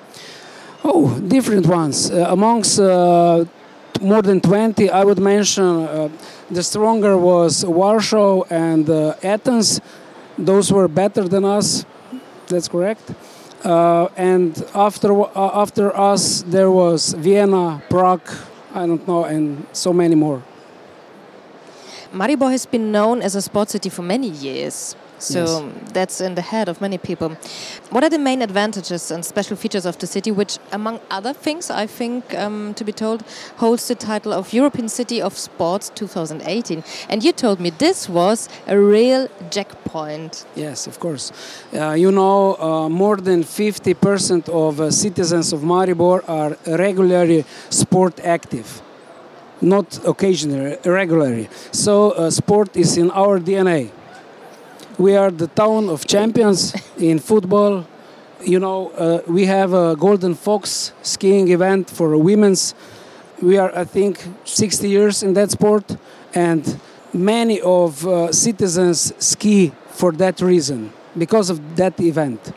Oh, 0.83 1.19
different 1.21 1.67
ones. 1.67 2.11
Uh, 2.11 2.27
amongst 2.29 2.79
uh, 2.79 3.45
more 4.03 4.23
than 4.23 4.41
20, 4.41 4.91
I 4.91 5.05
would 5.05 5.19
mention 5.19 5.65
uh, 5.65 6.09
the 6.51 6.63
stronger 6.63 7.17
was 7.17 7.65
Warsaw 7.65 8.43
and 8.51 8.89
uh, 8.91 9.15
Athens. 9.23 9.81
Those 10.37 10.73
were 10.73 10.89
better 10.89 11.27
than 11.27 11.45
us. 11.45 11.87
That's 12.49 12.69
correct. 12.69 13.15
Uh, 13.65 14.09
and 14.17 14.63
after 14.75 15.11
after 15.35 15.97
us, 15.97 16.43
there 16.43 16.71
was 16.71 17.15
Vienna, 17.15 17.83
Prague, 17.89 18.29
I 18.75 18.87
don't 18.87 19.07
know, 19.07 19.25
and 19.25 19.67
so 19.73 19.93
many 19.93 20.17
more. 20.17 20.43
Maribor 22.13 22.51
has 22.51 22.67
been 22.67 22.91
known 22.91 23.23
as 23.23 23.37
a 23.37 23.43
sports 23.43 23.73
city 23.73 23.89
for 23.89 24.03
many 24.03 24.29
years. 24.29 24.97
So 25.25 25.45
yes. 25.45 25.93
that's 25.93 26.21
in 26.21 26.35
the 26.35 26.43
head 26.43 26.69
of 26.69 26.81
many 26.81 26.99
people. 26.99 27.37
What 27.91 28.05
are 28.05 28.11
the 28.11 28.19
main 28.19 28.43
advantages 28.43 29.11
and 29.11 29.25
special 29.25 29.57
features 29.57 29.87
of 29.87 29.99
the 29.99 30.07
city, 30.07 30.31
which, 30.31 30.59
among 30.73 31.01
other 31.11 31.33
things, 31.33 31.71
I 31.71 31.87
think, 31.87 32.35
um, 32.35 32.75
to 32.75 32.85
be 32.85 32.93
told, 32.93 33.25
holds 33.57 33.89
the 33.89 33.95
title 33.95 34.33
of 34.33 34.53
European 34.53 34.89
City 34.89 35.23
of 35.23 35.37
Sports 35.39 35.91
2018? 35.95 36.85
And 37.09 37.25
you 37.25 37.33
told 37.33 37.61
me 37.61 37.71
this 37.71 38.09
was 38.09 38.49
a 38.67 38.79
real 38.79 39.29
jackpot. 39.51 40.45
Yes, 40.55 40.87
of 40.87 40.99
course. 40.99 41.33
Uh, 41.73 41.93
you 41.93 42.11
know, 42.11 42.57
uh, 42.57 42.89
more 42.89 43.17
than 43.17 43.45
50% 43.45 44.49
of 44.49 44.81
uh, 44.81 44.91
citizens 44.91 45.53
of 45.53 45.61
Maribor 45.61 46.23
are 46.29 46.57
regularly 46.67 47.45
sport 47.71 48.21
active 48.21 48.83
not 49.61 49.99
occasionally, 50.07 50.77
regularly. 50.85 51.49
So, 51.73 52.11
uh, 52.11 52.31
sport 52.31 52.77
is 52.77 52.97
in 52.97 53.11
our 53.11 53.39
DNA. 53.39 53.91
We 54.99 55.17
are 55.17 55.33
the 55.33 55.49
town 55.49 55.89
of 55.89 56.07
champions 56.07 56.73
in 56.99 57.19
football. 57.19 57.85
You 58.45 58.61
know, 58.61 58.91
uh, 58.91 59.23
we 59.27 59.45
have 59.47 59.73
a 59.73 59.97
Golden 59.97 60.35
Fox 60.35 60.93
skiing 61.03 61.49
event 61.49 61.91
for 61.91 62.17
women's. 62.17 62.75
We 63.43 63.59
are, 63.59 63.77
I 63.77 63.85
think, 63.85 64.25
60 64.45 64.89
years 64.89 65.23
in 65.25 65.35
that 65.35 65.51
sport, 65.51 65.97
and 66.33 66.79
many 67.13 67.61
of 67.61 68.07
uh, 68.07 68.31
citizens 68.31 69.13
ski 69.19 69.73
for 69.89 70.13
that 70.13 70.41
reason 70.41 70.93
because 71.19 71.51
of 71.51 71.77
that 71.77 71.99
event. 72.01 72.53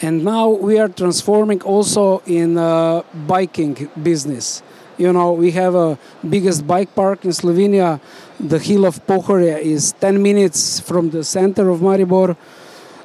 And 0.00 0.24
now 0.24 0.50
we 0.50 0.78
are 0.78 0.88
transforming 0.88 1.62
also 1.62 2.22
in 2.26 2.56
uh, 2.56 3.02
biking 3.26 3.90
business 4.00 4.62
you 4.98 5.12
know, 5.12 5.32
we 5.32 5.50
have 5.52 5.74
a 5.74 5.98
biggest 6.28 6.66
bike 6.66 6.94
park 6.94 7.24
in 7.24 7.30
Slovenia. 7.30 8.00
The 8.38 8.58
hill 8.58 8.84
of 8.84 9.04
Pohorje 9.06 9.60
is 9.60 9.92
10 10.00 10.22
minutes 10.22 10.80
from 10.80 11.10
the 11.10 11.24
center 11.24 11.70
of 11.70 11.80
Maribor. 11.80 12.36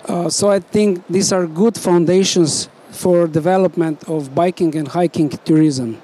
Uh, 0.06 0.30
so 0.30 0.50
I 0.50 0.60
think 0.60 1.06
these 1.08 1.32
are 1.32 1.46
good 1.46 1.78
foundations 1.78 2.70
for 2.92 3.28
development 3.28 4.08
of 4.10 4.34
biking 4.34 4.76
and 4.76 4.88
hiking 4.88 5.30
tourism. 5.46 6.02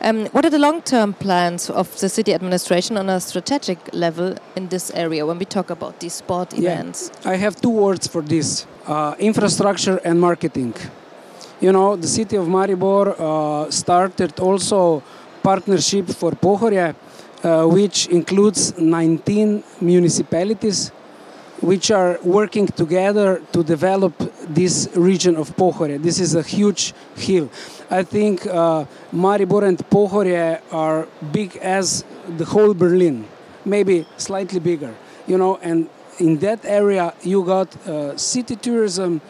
Um, 0.00 0.26
what 0.26 0.44
are 0.44 0.50
the 0.50 0.58
long-term 0.58 1.14
plans 1.14 1.70
of 1.70 1.98
the 2.00 2.08
city 2.08 2.32
administration 2.32 2.96
on 2.96 3.08
a 3.08 3.20
strategic 3.20 3.78
level 3.92 4.36
in 4.56 4.68
this 4.68 4.90
area 4.92 5.26
when 5.26 5.38
we 5.38 5.44
talk 5.44 5.70
about 5.70 6.00
these 6.00 6.14
sport 6.14 6.56
events? 6.56 7.10
Yeah. 7.24 7.32
I 7.32 7.36
have 7.36 7.60
two 7.60 7.70
words 7.70 8.06
for 8.06 8.22
this: 8.22 8.66
uh, 8.86 9.14
infrastructure 9.18 9.96
and 10.04 10.20
marketing 10.20 10.74
You 11.64 11.72
know, 11.72 11.96
the 11.96 12.06
city 12.06 12.36
of 12.36 12.46
Maribor 12.46 13.16
uh, 13.18 13.70
started 13.70 14.38
also 14.38 15.02
partnership 15.42 16.08
for 16.08 16.32
Pohorje, 16.32 16.94
uh, 17.42 17.66
which 17.66 18.06
includes 18.08 18.76
19 18.76 19.64
municipalities 19.80 20.90
which 21.62 21.90
are 21.90 22.18
working 22.22 22.66
together 22.66 23.40
to 23.52 23.64
develop 23.64 24.12
this 24.46 24.90
region 24.94 25.36
of 25.36 25.56
Pohorje. 25.56 26.02
This 26.02 26.20
is 26.20 26.34
a 26.34 26.42
huge 26.42 26.92
hill. 27.16 27.48
I 27.90 28.02
think 28.02 28.46
uh, 28.46 28.84
Maribor 29.10 29.66
and 29.66 29.78
Pohorje 29.88 30.60
are 30.70 31.08
big 31.32 31.56
as 31.62 32.04
the 32.36 32.44
whole 32.44 32.74
Berlin, 32.74 33.26
maybe 33.64 34.06
slightly 34.18 34.60
bigger. 34.60 34.94
You 35.26 35.38
know, 35.38 35.56
and 35.62 35.88
in 36.18 36.36
that 36.40 36.66
area 36.66 37.14
you 37.22 37.42
got 37.42 37.74
uh, 37.86 38.18
city 38.18 38.54
tourism, 38.54 39.22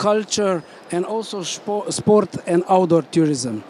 culture, 0.00 0.62
and 0.90 1.04
also 1.04 1.42
sport 1.42 2.30
and 2.46 2.64
outdoor 2.68 3.02
tourism. 3.02 3.62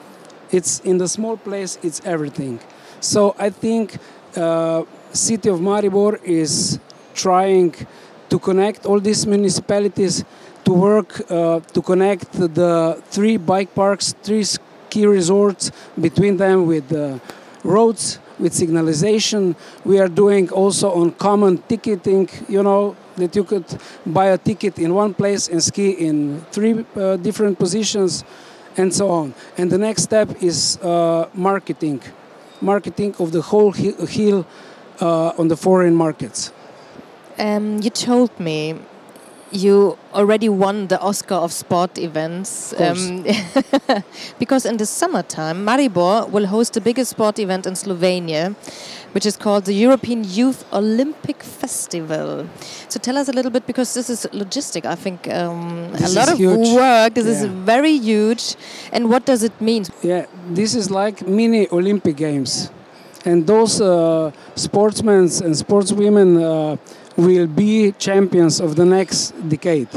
It's 0.52 0.80
in 0.90 0.99
the 0.99 1.08
small 1.08 1.37
place. 1.37 1.78
It's 1.82 2.00
everything. 2.04 2.60
So 3.00 3.34
I 3.38 3.50
think 3.50 3.99
uh, 4.37 4.84
city 5.12 5.49
of 5.49 5.58
Maribor 5.60 6.22
is 6.22 6.78
trying 7.14 7.75
to 8.28 8.38
connect 8.38 8.87
all 8.87 9.00
these 9.00 9.26
municipalities 9.26 10.25
to 10.64 10.72
work 10.72 11.10
uh, 11.30 11.60
to 11.75 11.80
connect 11.82 12.32
the 12.32 13.02
three 13.10 13.37
bike 13.37 13.75
parks, 13.75 14.14
three 14.22 14.44
ski 14.44 15.06
resorts 15.06 15.72
between 16.00 16.37
them 16.37 16.66
with 16.66 16.92
uh, 16.92 17.18
roads, 17.64 18.18
with 18.38 18.52
signalization. 18.52 19.54
We 19.84 19.99
are 19.99 20.08
doing 20.08 20.50
also 20.50 20.87
on 21.00 21.12
common 21.12 21.58
ticketing, 21.68 22.28
you 22.49 22.62
know, 22.62 22.96
that 23.16 23.34
you 23.36 23.44
could 23.44 23.64
buy 24.06 24.26
a 24.26 24.38
ticket 24.38 24.78
in 24.78 24.94
one 24.94 25.14
place 25.14 25.48
and 25.48 25.62
ski 25.62 25.90
in 25.90 26.40
three 26.50 26.84
uh, 26.96 27.16
different 27.16 27.58
positions 27.58 28.24
and 28.76 28.92
so 28.94 29.10
on. 29.10 29.34
And 29.58 29.70
the 29.70 29.78
next 29.78 30.02
step 30.02 30.42
is 30.42 30.78
uh, 30.78 31.28
marketing, 31.34 32.00
marketing 32.60 33.14
of 33.18 33.32
the 33.32 33.42
whole 33.42 33.72
hill 33.72 34.46
uh, 35.00 35.32
on 35.38 35.48
the 35.48 35.56
foreign 35.56 35.94
markets. 35.94 36.52
Um, 37.38 37.80
you 37.82 37.90
told 37.90 38.38
me 38.38 38.76
you 39.52 39.99
already 40.14 40.49
won 40.49 40.87
the 40.88 41.00
Oscar 41.00 41.35
of 41.35 41.52
sport 41.52 41.99
events. 41.99 42.73
Um, 42.80 43.25
because 44.38 44.66
in 44.66 44.76
the 44.76 44.87
summertime, 44.87 45.64
Maribor 45.64 46.28
will 46.30 46.47
host 46.47 46.75
the 46.75 46.80
biggest 46.80 47.11
sport 47.11 47.38
event 47.38 47.66
in 47.66 47.75
Slovenia, 47.75 48.54
which 49.12 49.26
is 49.26 49.37
called 49.37 49.64
the 49.64 49.73
European 49.73 50.25
Youth 50.25 50.64
Olympic 50.73 51.42
Festival. 51.42 52.49
So 52.88 53.00
tell 53.00 53.19
us 53.19 53.28
a 53.28 53.33
little 53.33 53.50
bit, 53.50 53.66
because 53.66 53.92
this 53.95 54.09
is 54.11 54.26
logistic, 54.33 54.85
I 54.85 54.95
think 54.95 55.28
um, 55.28 55.92
a 55.95 56.09
lot 56.11 56.30
of 56.30 56.38
huge. 56.38 56.69
work. 56.75 57.14
This 57.14 57.26
yeah. 57.26 57.33
is 57.33 57.45
very 57.45 57.97
huge. 57.99 58.57
And 58.92 59.11
what 59.11 59.26
does 59.26 59.42
it 59.42 59.59
mean? 59.61 59.85
Yeah, 60.02 60.26
this 60.49 60.75
is 60.75 60.90
like 60.90 61.26
mini 61.26 61.69
Olympic 61.71 62.16
Games. 62.16 62.71
And 63.25 63.47
those 63.47 63.80
uh, 63.83 64.33
sportsmen 64.54 65.21
and 65.21 65.54
sportswomen 65.54 66.40
uh, 66.40 66.76
will 67.16 67.46
be 67.46 67.92
champions 67.92 68.60
of 68.60 68.76
the 68.76 68.84
next 68.84 69.32
decade. 69.48 69.88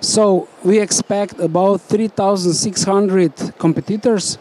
So 0.00 0.48
we 0.62 0.78
expect 0.78 1.40
about 1.40 1.80
3,600 1.80 3.58
competitors, 3.58 4.38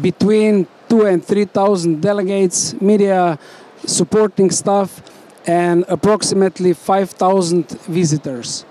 between 0.00 0.66
two 0.88 1.06
and 1.06 1.24
3,000 1.24 2.00
delegates, 2.00 2.80
media, 2.80 3.38
supporting 3.84 4.50
staff, 4.50 5.02
and 5.46 5.84
approximately 5.88 6.72
5,000 6.72 7.68
visitors. 7.88 8.64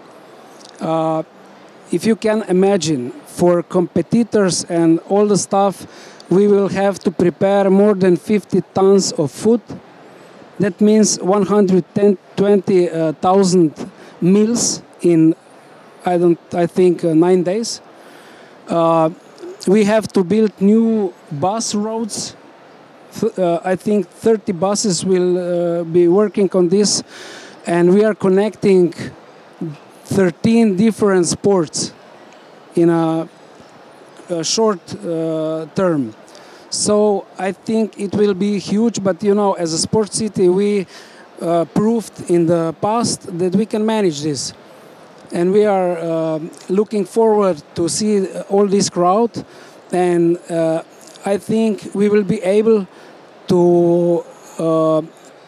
Uh, 0.79 1.23
if 1.91 2.05
you 2.05 2.15
can 2.15 2.43
imagine, 2.43 3.11
for 3.25 3.63
competitors 3.63 4.65
and 4.65 4.99
all 5.09 5.25
the 5.25 5.37
staff, 5.37 5.87
we 6.29 6.47
will 6.47 6.69
have 6.69 6.99
to 6.99 7.11
prepare 7.11 7.69
more 7.69 7.93
than 7.93 8.15
50 8.15 8.61
tons 8.73 9.11
of 9.13 9.31
food 9.31 9.61
that 10.59 10.81
means 10.81 11.19
120,000 11.19 13.71
uh, 13.71 13.85
meals 14.21 14.81
in, 15.01 15.35
I 16.05 16.17
don't, 16.17 16.39
I 16.53 16.67
think, 16.67 17.03
uh, 17.03 17.13
nine 17.13 17.43
days. 17.43 17.81
Uh, 18.67 19.09
we 19.67 19.83
have 19.83 20.07
to 20.09 20.23
build 20.23 20.51
new 20.61 21.13
bus 21.31 21.75
roads. 21.75 22.35
Uh, 23.37 23.59
I 23.63 23.75
think 23.75 24.07
30 24.07 24.53
buses 24.53 25.05
will 25.05 25.37
uh, 25.37 25.83
be 25.83 26.07
working 26.07 26.49
on 26.53 26.69
this, 26.69 27.03
and 27.67 27.93
we 27.93 28.05
are 28.05 28.15
connecting 28.15 28.93
13 30.05 30.77
different 30.77 31.27
sports 31.27 31.93
in 32.75 32.89
a, 32.89 33.27
a 34.29 34.43
short 34.43 34.79
uh, 35.05 35.67
term. 35.75 36.13
So 36.71 37.27
I 37.37 37.51
think 37.51 37.99
it 37.99 38.15
will 38.15 38.33
be 38.33 38.57
huge. 38.57 39.03
But 39.03 39.21
you 39.21 39.35
know, 39.35 39.53
as 39.53 39.73
a 39.73 39.77
sports 39.77 40.17
city, 40.17 40.47
we 40.47 40.87
uh, 41.41 41.65
proved 41.65 42.29
in 42.29 42.45
the 42.45 42.73
past 42.81 43.37
that 43.37 43.55
we 43.55 43.65
can 43.65 43.85
manage 43.85 44.21
this, 44.21 44.53
and 45.31 45.51
we 45.51 45.65
are 45.65 45.97
uh, 45.97 46.39
looking 46.69 47.03
forward 47.05 47.61
to 47.75 47.89
see 47.89 48.25
all 48.49 48.67
this 48.67 48.89
crowd. 48.89 49.31
And 49.91 50.37
uh, 50.49 50.83
I 51.25 51.37
think 51.37 51.93
we 51.93 52.07
will 52.07 52.23
be 52.23 52.41
able 52.41 52.87
to 53.47 54.23
uh, 54.57 55.01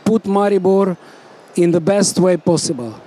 put 0.03 0.23
Maribor 0.23 0.97
in 1.55 1.71
the 1.71 1.79
best 1.79 2.19
way 2.19 2.35
possible. 2.35 2.99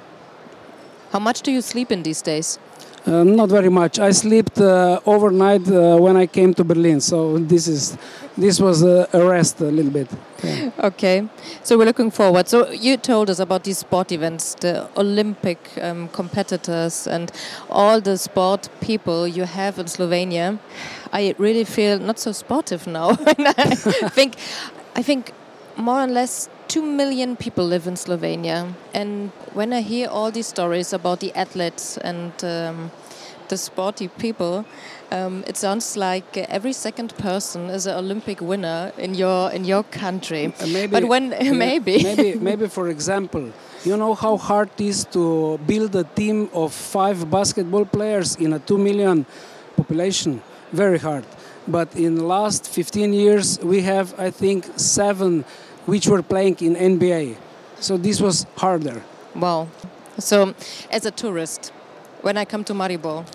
How 1.12 1.18
much 1.18 1.42
do 1.42 1.52
you 1.52 1.61
sleep 1.61 1.92
in 1.92 2.02
these 2.02 2.22
days? 2.22 2.59
Uh, 3.06 3.22
not 3.22 3.48
very 3.48 3.68
much. 3.68 4.00
I 4.00 4.10
slept 4.10 4.58
uh, 4.60 4.98
overnight 5.06 5.68
uh, 5.68 5.96
when 5.96 6.16
I 6.16 6.26
came 6.26 6.52
to 6.54 6.64
Berlin, 6.64 7.00
so 7.00 7.38
this 7.38 7.68
is 7.68 7.96
this 8.36 8.58
was 8.58 8.82
a 8.82 9.06
rest 9.12 9.60
a 9.60 9.70
little 9.70 9.92
bit. 9.92 10.08
Yeah. 10.42 10.70
Okay, 10.80 11.28
so 11.62 11.78
we're 11.78 11.84
looking 11.84 12.10
forward. 12.10 12.48
So 12.48 12.68
you 12.70 12.96
told 12.96 13.30
us 13.30 13.38
about 13.38 13.62
these 13.62 13.78
sport 13.78 14.10
events, 14.10 14.56
the 14.56 14.88
Olympic 14.96 15.58
um, 15.80 16.08
competitors, 16.08 17.06
and 17.06 17.30
all 17.70 18.00
the 18.00 18.18
sport 18.18 18.68
people 18.80 19.28
you 19.28 19.44
have 19.44 19.78
in 19.78 19.86
Slovenia. 19.86 20.58
I 21.12 21.34
really 21.38 21.64
feel 21.64 22.00
not 22.00 22.18
so 22.18 22.32
sportive 22.32 22.88
now. 22.88 23.10
I 23.38 23.74
think, 24.10 24.34
I 24.96 25.02
think 25.02 25.32
more 25.76 26.02
or 26.02 26.08
less 26.08 26.48
2 26.68 26.83
million 26.83 27.37
people 27.37 27.64
live 27.64 27.87
in 27.87 27.94
Slovenia. 27.94 28.72
And 28.94 29.31
when 29.55 29.72
I 29.72 29.81
hear 29.81 30.09
all 30.09 30.31
these 30.31 30.46
stories 30.46 30.92
about 30.92 31.20
the 31.20 31.33
athletes 31.35 31.96
and 31.98 32.33
um, 32.44 32.90
the 33.48 33.57
sporty 33.57 34.09
people, 34.09 34.64
um, 35.12 35.44
it 35.46 35.57
sounds 35.57 35.96
like 35.96 36.37
every 36.37 36.72
second 36.72 37.16
person 37.16 37.70
is 37.70 37.87
an 37.87 37.96
Olympic 37.96 38.40
winner 38.40 38.92
in 38.98 39.14
your 39.14 39.52
in 39.52 39.64
your 39.64 39.85
country. 39.85 40.46
Uh, 40.46 40.66
maybe, 40.66 40.90
but 40.90 41.05
when 41.05 41.31
maybe 41.59 42.02
maybe 42.02 42.35
maybe 42.50 42.66
for 42.66 42.88
example, 42.88 43.52
you 43.85 43.96
know 43.96 44.14
how 44.14 44.37
hard 44.37 44.68
it 44.79 44.85
is 44.85 45.05
to 45.12 45.59
build 45.66 45.94
a 45.94 46.05
team 46.05 46.48
of 46.52 46.72
five 46.72 47.31
basketball 47.31 47.85
players 47.85 48.37
in 48.37 48.52
a 48.52 48.59
two 48.59 48.79
million 48.79 49.26
population. 49.76 50.42
Very 50.72 50.98
hard. 50.98 51.24
But 51.68 51.96
in 51.96 52.14
the 52.14 52.24
last 52.24 52.68
15 52.68 53.12
years, 53.12 53.59
we 53.61 53.83
have 53.83 54.14
I 54.18 54.31
think 54.31 54.66
seven 54.76 55.44
which 55.87 56.07
were 56.07 56.22
playing 56.22 56.57
in 56.61 56.75
NBA. 56.75 57.37
So 57.81 57.96
this 57.96 58.20
was 58.20 58.46
harder. 58.57 59.03
Wow. 59.35 59.68
So, 60.18 60.55
as 60.90 61.05
a 61.05 61.11
tourist, 61.11 61.72
when 62.22 62.37
I 62.37 62.44
come 62.44 62.64
to 62.64 62.72
Maribor, 62.75 63.27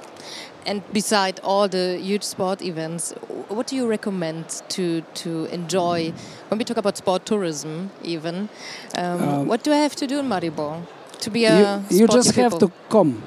and 0.66 0.82
beside 0.94 1.40
all 1.44 1.68
the 1.68 1.98
huge 2.00 2.24
sport 2.24 2.62
events, 2.62 3.12
what 3.50 3.68
do 3.68 3.76
you 3.76 3.88
recommend 3.88 4.62
to 4.70 5.02
to 5.16 5.46
enjoy 5.46 6.14
when 6.50 6.58
we 6.58 6.64
talk 6.64 6.78
about 6.78 6.98
sport 6.98 7.26
tourism? 7.26 7.92
Even, 8.04 8.50
um, 8.98 9.24
um, 9.24 9.48
what 9.48 9.64
do 9.64 9.72
I 9.72 9.78
have 9.78 9.96
to 9.98 10.08
do 10.08 10.20
in 10.20 10.28
Maribor 10.28 10.82
to 11.20 11.30
be 11.30 11.46
a? 11.46 11.84
You, 11.90 12.02
you 12.02 12.08
just 12.08 12.36
people? 12.36 12.50
have 12.50 12.60
to 12.60 12.72
come. 12.90 13.22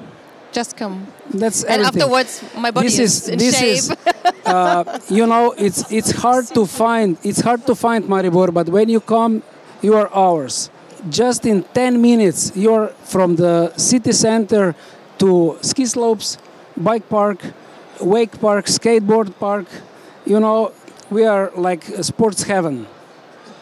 Just 0.55 0.77
come. 0.77 1.05
That's 1.33 1.65
and 1.65 1.81
everything. 1.81 2.01
afterwards, 2.03 2.41
my 2.55 2.71
body 2.71 2.87
this 2.87 2.99
is, 2.99 3.23
is 3.23 3.27
in 3.27 3.37
this 3.39 3.59
shape. 3.59 3.73
Is, 3.73 3.91
uh, 4.45 4.99
you 5.09 5.27
know, 5.27 5.51
it's 5.57 5.91
it's 5.91 6.11
hard 6.11 6.45
to 6.57 6.65
find. 6.65 7.17
It's 7.23 7.41
hard 7.41 7.67
to 7.67 7.75
find 7.75 8.05
Maribor, 8.05 8.53
but 8.53 8.69
when 8.69 8.87
you 8.87 9.01
come, 9.01 9.43
you 9.81 9.95
are 9.95 10.07
ours. 10.15 10.69
Just 11.09 11.45
in 11.45 11.63
10 11.73 12.01
minutes, 12.01 12.53
you're 12.55 12.87
from 13.03 13.35
the 13.35 13.73
city 13.75 14.13
center 14.13 14.73
to 15.17 15.57
ski 15.61 15.85
slopes, 15.85 16.37
bike 16.77 17.09
park, 17.09 17.39
wake 17.99 18.39
park, 18.39 18.65
skateboard 18.67 19.37
park. 19.37 19.67
You 20.25 20.39
know, 20.39 20.71
we 21.09 21.25
are 21.25 21.51
like 21.57 21.83
a 21.89 22.03
sports 22.03 22.43
heaven. 22.43 22.87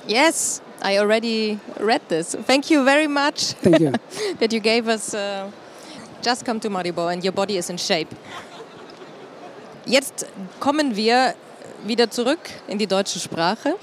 Yes, 0.05 0.61
I 0.79 0.99
already 0.99 1.59
read 1.79 2.07
this. 2.07 2.35
Thank 2.45 2.69
you 2.69 2.85
very 2.85 3.07
much. 3.07 3.53
Thank 3.65 3.79
you. 3.79 3.91
that 4.39 4.53
you 4.53 4.59
gave 4.59 4.87
us. 4.87 5.15
Uh, 5.15 5.49
just 6.23 6.45
come 6.45 6.59
to 6.59 6.69
Maribor 6.69 7.11
and 7.11 7.23
your 7.23 7.33
body 7.33 7.57
is 7.57 7.69
in 7.69 7.77
shape. 7.77 8.15
Jetzt 9.85 10.25
kommen 10.59 10.95
wir 10.95 11.35
wieder 11.85 12.09
zurück 12.09 12.39
in 12.67 12.77
die 12.77 12.87
deutsche 12.87 13.19
Sprache. 13.19 13.75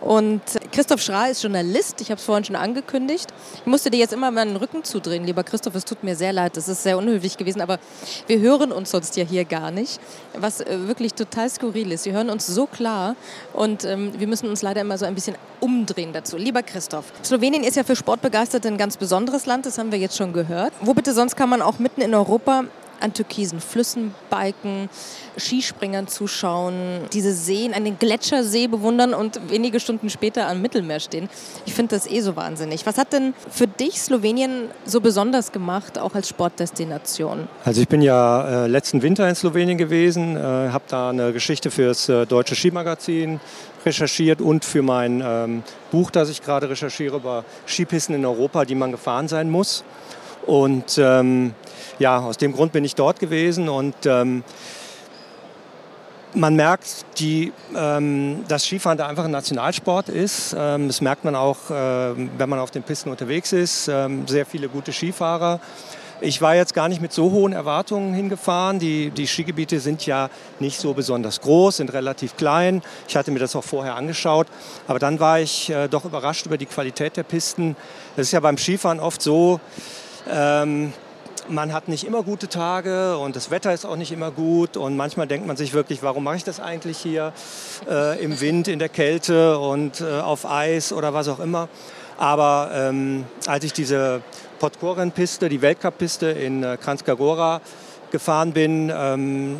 Und 0.00 0.42
Christoph 0.74 1.02
Schra 1.02 1.26
ist 1.26 1.40
Journalist, 1.40 2.00
ich 2.00 2.10
habe 2.10 2.18
es 2.18 2.24
vorhin 2.24 2.44
schon 2.44 2.56
angekündigt. 2.56 3.28
Ich 3.60 3.66
musste 3.66 3.92
dir 3.92 3.98
jetzt 3.98 4.12
immer 4.12 4.32
meinen 4.32 4.56
Rücken 4.56 4.82
zudrehen, 4.82 5.22
lieber 5.22 5.44
Christoph, 5.44 5.76
es 5.76 5.84
tut 5.84 6.02
mir 6.02 6.16
sehr 6.16 6.32
leid, 6.32 6.56
das 6.56 6.66
ist 6.66 6.82
sehr 6.82 6.98
unhöflich 6.98 7.36
gewesen, 7.36 7.60
aber 7.60 7.78
wir 8.26 8.40
hören 8.40 8.72
uns 8.72 8.90
sonst 8.90 9.16
ja 9.16 9.24
hier 9.24 9.44
gar 9.44 9.70
nicht, 9.70 10.00
was 10.36 10.62
äh, 10.62 10.88
wirklich 10.88 11.14
total 11.14 11.48
skurril 11.48 11.92
ist. 11.92 12.06
Wir 12.06 12.12
hören 12.14 12.28
uns 12.28 12.48
so 12.48 12.66
klar 12.66 13.14
und 13.52 13.84
ähm, 13.84 14.14
wir 14.18 14.26
müssen 14.26 14.48
uns 14.48 14.62
leider 14.62 14.80
immer 14.80 14.98
so 14.98 15.06
ein 15.06 15.14
bisschen 15.14 15.36
umdrehen 15.60 16.12
dazu. 16.12 16.36
Lieber 16.36 16.64
Christoph, 16.64 17.04
Slowenien 17.22 17.62
ist 17.62 17.76
ja 17.76 17.84
für 17.84 17.94
Sportbegeisterte 17.94 18.66
ein 18.66 18.76
ganz 18.76 18.96
besonderes 18.96 19.46
Land, 19.46 19.66
das 19.66 19.78
haben 19.78 19.92
wir 19.92 20.00
jetzt 20.00 20.16
schon 20.16 20.32
gehört. 20.32 20.72
Wo 20.80 20.92
bitte 20.92 21.14
sonst 21.14 21.36
kann 21.36 21.50
man 21.50 21.62
auch 21.62 21.78
mitten 21.78 22.00
in 22.00 22.16
Europa 22.16 22.64
an 23.00 23.12
türkisen 23.12 23.60
Flüssen 23.60 24.14
biken, 24.30 24.88
Skispringern 25.38 26.06
zuschauen, 26.06 27.00
diese 27.12 27.32
Seen, 27.32 27.74
einen 27.74 27.98
Gletschersee 27.98 28.66
bewundern 28.66 29.14
und 29.14 29.40
wenige 29.50 29.80
Stunden 29.80 30.10
später 30.10 30.46
am 30.48 30.62
Mittelmeer 30.62 31.00
stehen. 31.00 31.28
Ich 31.66 31.74
finde 31.74 31.94
das 31.96 32.08
eh 32.10 32.20
so 32.20 32.36
wahnsinnig. 32.36 32.86
Was 32.86 32.98
hat 32.98 33.12
denn 33.12 33.34
für 33.50 33.66
dich 33.66 34.00
Slowenien 34.00 34.68
so 34.84 35.00
besonders 35.00 35.52
gemacht, 35.52 35.98
auch 35.98 36.14
als 36.14 36.28
Sportdestination? 36.28 37.48
Also 37.64 37.80
ich 37.80 37.88
bin 37.88 38.02
ja 38.02 38.64
äh, 38.64 38.66
letzten 38.66 39.02
Winter 39.02 39.28
in 39.28 39.34
Slowenien 39.34 39.78
gewesen, 39.78 40.36
äh, 40.36 40.40
habe 40.40 40.84
da 40.88 41.10
eine 41.10 41.32
Geschichte 41.32 41.70
fürs 41.70 42.08
äh, 42.08 42.26
Deutsche 42.26 42.54
Skimagazin 42.54 43.40
recherchiert 43.84 44.40
und 44.40 44.64
für 44.64 44.82
mein 44.82 45.22
ähm, 45.24 45.62
Buch, 45.90 46.10
das 46.10 46.30
ich 46.30 46.42
gerade 46.42 46.68
recherchiere 46.70 47.16
über 47.16 47.44
Skipisten 47.66 48.14
in 48.14 48.24
Europa, 48.24 48.64
die 48.64 48.74
man 48.74 48.92
gefahren 48.92 49.28
sein 49.28 49.50
muss. 49.50 49.84
Und 50.46 50.98
ähm, 50.98 51.54
ja, 51.98 52.18
aus 52.18 52.36
dem 52.36 52.52
Grund 52.52 52.72
bin 52.72 52.84
ich 52.84 52.94
dort 52.94 53.18
gewesen 53.18 53.68
und 53.68 53.94
ähm, 54.04 54.42
man 56.34 56.56
merkt, 56.56 57.04
die, 57.18 57.52
ähm, 57.76 58.44
dass 58.48 58.64
Skifahren 58.64 58.98
da 58.98 59.06
einfach 59.06 59.24
ein 59.24 59.30
Nationalsport 59.30 60.08
ist. 60.08 60.54
Ähm, 60.58 60.88
das 60.88 61.00
merkt 61.00 61.24
man 61.24 61.36
auch, 61.36 61.70
äh, 61.70 62.14
wenn 62.38 62.48
man 62.48 62.58
auf 62.58 62.70
den 62.70 62.82
Pisten 62.82 63.10
unterwegs 63.10 63.52
ist. 63.52 63.88
Ähm, 63.88 64.26
sehr 64.26 64.44
viele 64.44 64.68
gute 64.68 64.92
Skifahrer. 64.92 65.60
Ich 66.20 66.40
war 66.40 66.54
jetzt 66.54 66.74
gar 66.74 66.88
nicht 66.88 67.02
mit 67.02 67.12
so 67.12 67.30
hohen 67.32 67.52
Erwartungen 67.52 68.14
hingefahren. 68.14 68.78
Die, 68.78 69.10
die 69.10 69.26
Skigebiete 69.26 69.78
sind 69.80 70.06
ja 70.06 70.30
nicht 70.58 70.78
so 70.78 70.94
besonders 70.94 71.40
groß, 71.40 71.78
sind 71.78 71.92
relativ 71.92 72.36
klein. 72.36 72.82
Ich 73.08 73.16
hatte 73.16 73.30
mir 73.30 73.40
das 73.40 73.54
auch 73.56 73.64
vorher 73.64 73.96
angeschaut. 73.96 74.46
Aber 74.86 74.98
dann 74.98 75.20
war 75.20 75.40
ich 75.40 75.70
äh, 75.70 75.88
doch 75.88 76.04
überrascht 76.04 76.46
über 76.46 76.56
die 76.56 76.66
Qualität 76.66 77.16
der 77.16 77.24
Pisten. 77.24 77.76
Es 78.16 78.28
ist 78.28 78.32
ja 78.32 78.40
beim 78.40 78.56
Skifahren 78.56 79.00
oft 79.00 79.22
so, 79.22 79.60
ähm, 80.30 80.92
man 81.48 81.72
hat 81.72 81.88
nicht 81.88 82.04
immer 82.04 82.22
gute 82.22 82.48
Tage 82.48 83.18
und 83.18 83.36
das 83.36 83.50
Wetter 83.50 83.72
ist 83.72 83.84
auch 83.84 83.96
nicht 83.96 84.12
immer 84.12 84.30
gut 84.30 84.76
und 84.76 84.96
manchmal 84.96 85.26
denkt 85.26 85.46
man 85.46 85.56
sich 85.56 85.74
wirklich, 85.74 86.02
warum 86.02 86.24
mache 86.24 86.36
ich 86.36 86.44
das 86.44 86.60
eigentlich 86.60 86.98
hier 86.98 87.32
äh, 87.88 88.22
im 88.22 88.40
Wind, 88.40 88.68
in 88.68 88.78
der 88.78 88.88
Kälte 88.88 89.58
und 89.58 90.00
äh, 90.00 90.20
auf 90.20 90.46
Eis 90.46 90.92
oder 90.92 91.12
was 91.12 91.28
auch 91.28 91.40
immer. 91.40 91.68
Aber 92.16 92.70
ähm, 92.72 93.24
als 93.46 93.64
ich 93.64 93.72
diese 93.72 94.22
Podkoren-Piste, 94.58 95.48
die 95.48 95.60
Weltcup-Piste 95.60 96.26
in 96.26 96.62
äh, 96.62 96.78
Kranjska 96.80 97.60
gefahren 98.10 98.52
bin, 98.52 98.92
ähm, 98.94 99.58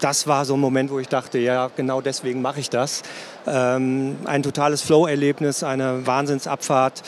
das 0.00 0.26
war 0.26 0.44
so 0.44 0.54
ein 0.54 0.60
Moment, 0.60 0.90
wo 0.90 0.98
ich 0.98 1.08
dachte, 1.08 1.38
ja, 1.38 1.70
genau 1.74 2.02
deswegen 2.02 2.42
mache 2.42 2.60
ich 2.60 2.68
das. 2.68 3.02
Ähm, 3.46 4.16
ein 4.24 4.42
totales 4.42 4.82
Flow-Erlebnis, 4.82 5.62
eine 5.62 6.06
Wahnsinnsabfahrt, 6.06 7.02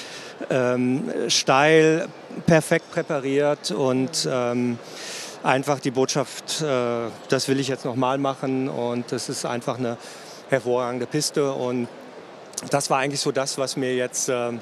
ähm, 0.49 1.05
steil, 1.29 2.09
perfekt 2.47 2.91
präpariert 2.91 3.71
und 3.71 4.29
ähm, 4.31 4.79
einfach 5.43 5.81
die 5.81 5.91
Botschaft, 5.91 6.63
äh, 6.63 7.09
das 7.29 7.49
will 7.49 7.61
ich 7.61 7.69
jetzt 7.69 7.85
nochmal 7.85 8.19
machen 8.19 8.69
und 8.69 9.11
das 9.13 9.29
ist 9.29 9.45
einfach 9.45 9.79
eine 9.79 9.97
hervorragende 10.49 11.07
Piste 11.07 11.53
und 11.53 11.89
das 12.71 12.91
war 12.91 12.99
eigentlich 12.99 13.21
so 13.21 13.31
das, 13.31 13.57
was 13.57 13.77
mir 13.77 13.95
jetzt, 13.95 14.29
ähm, 14.29 14.61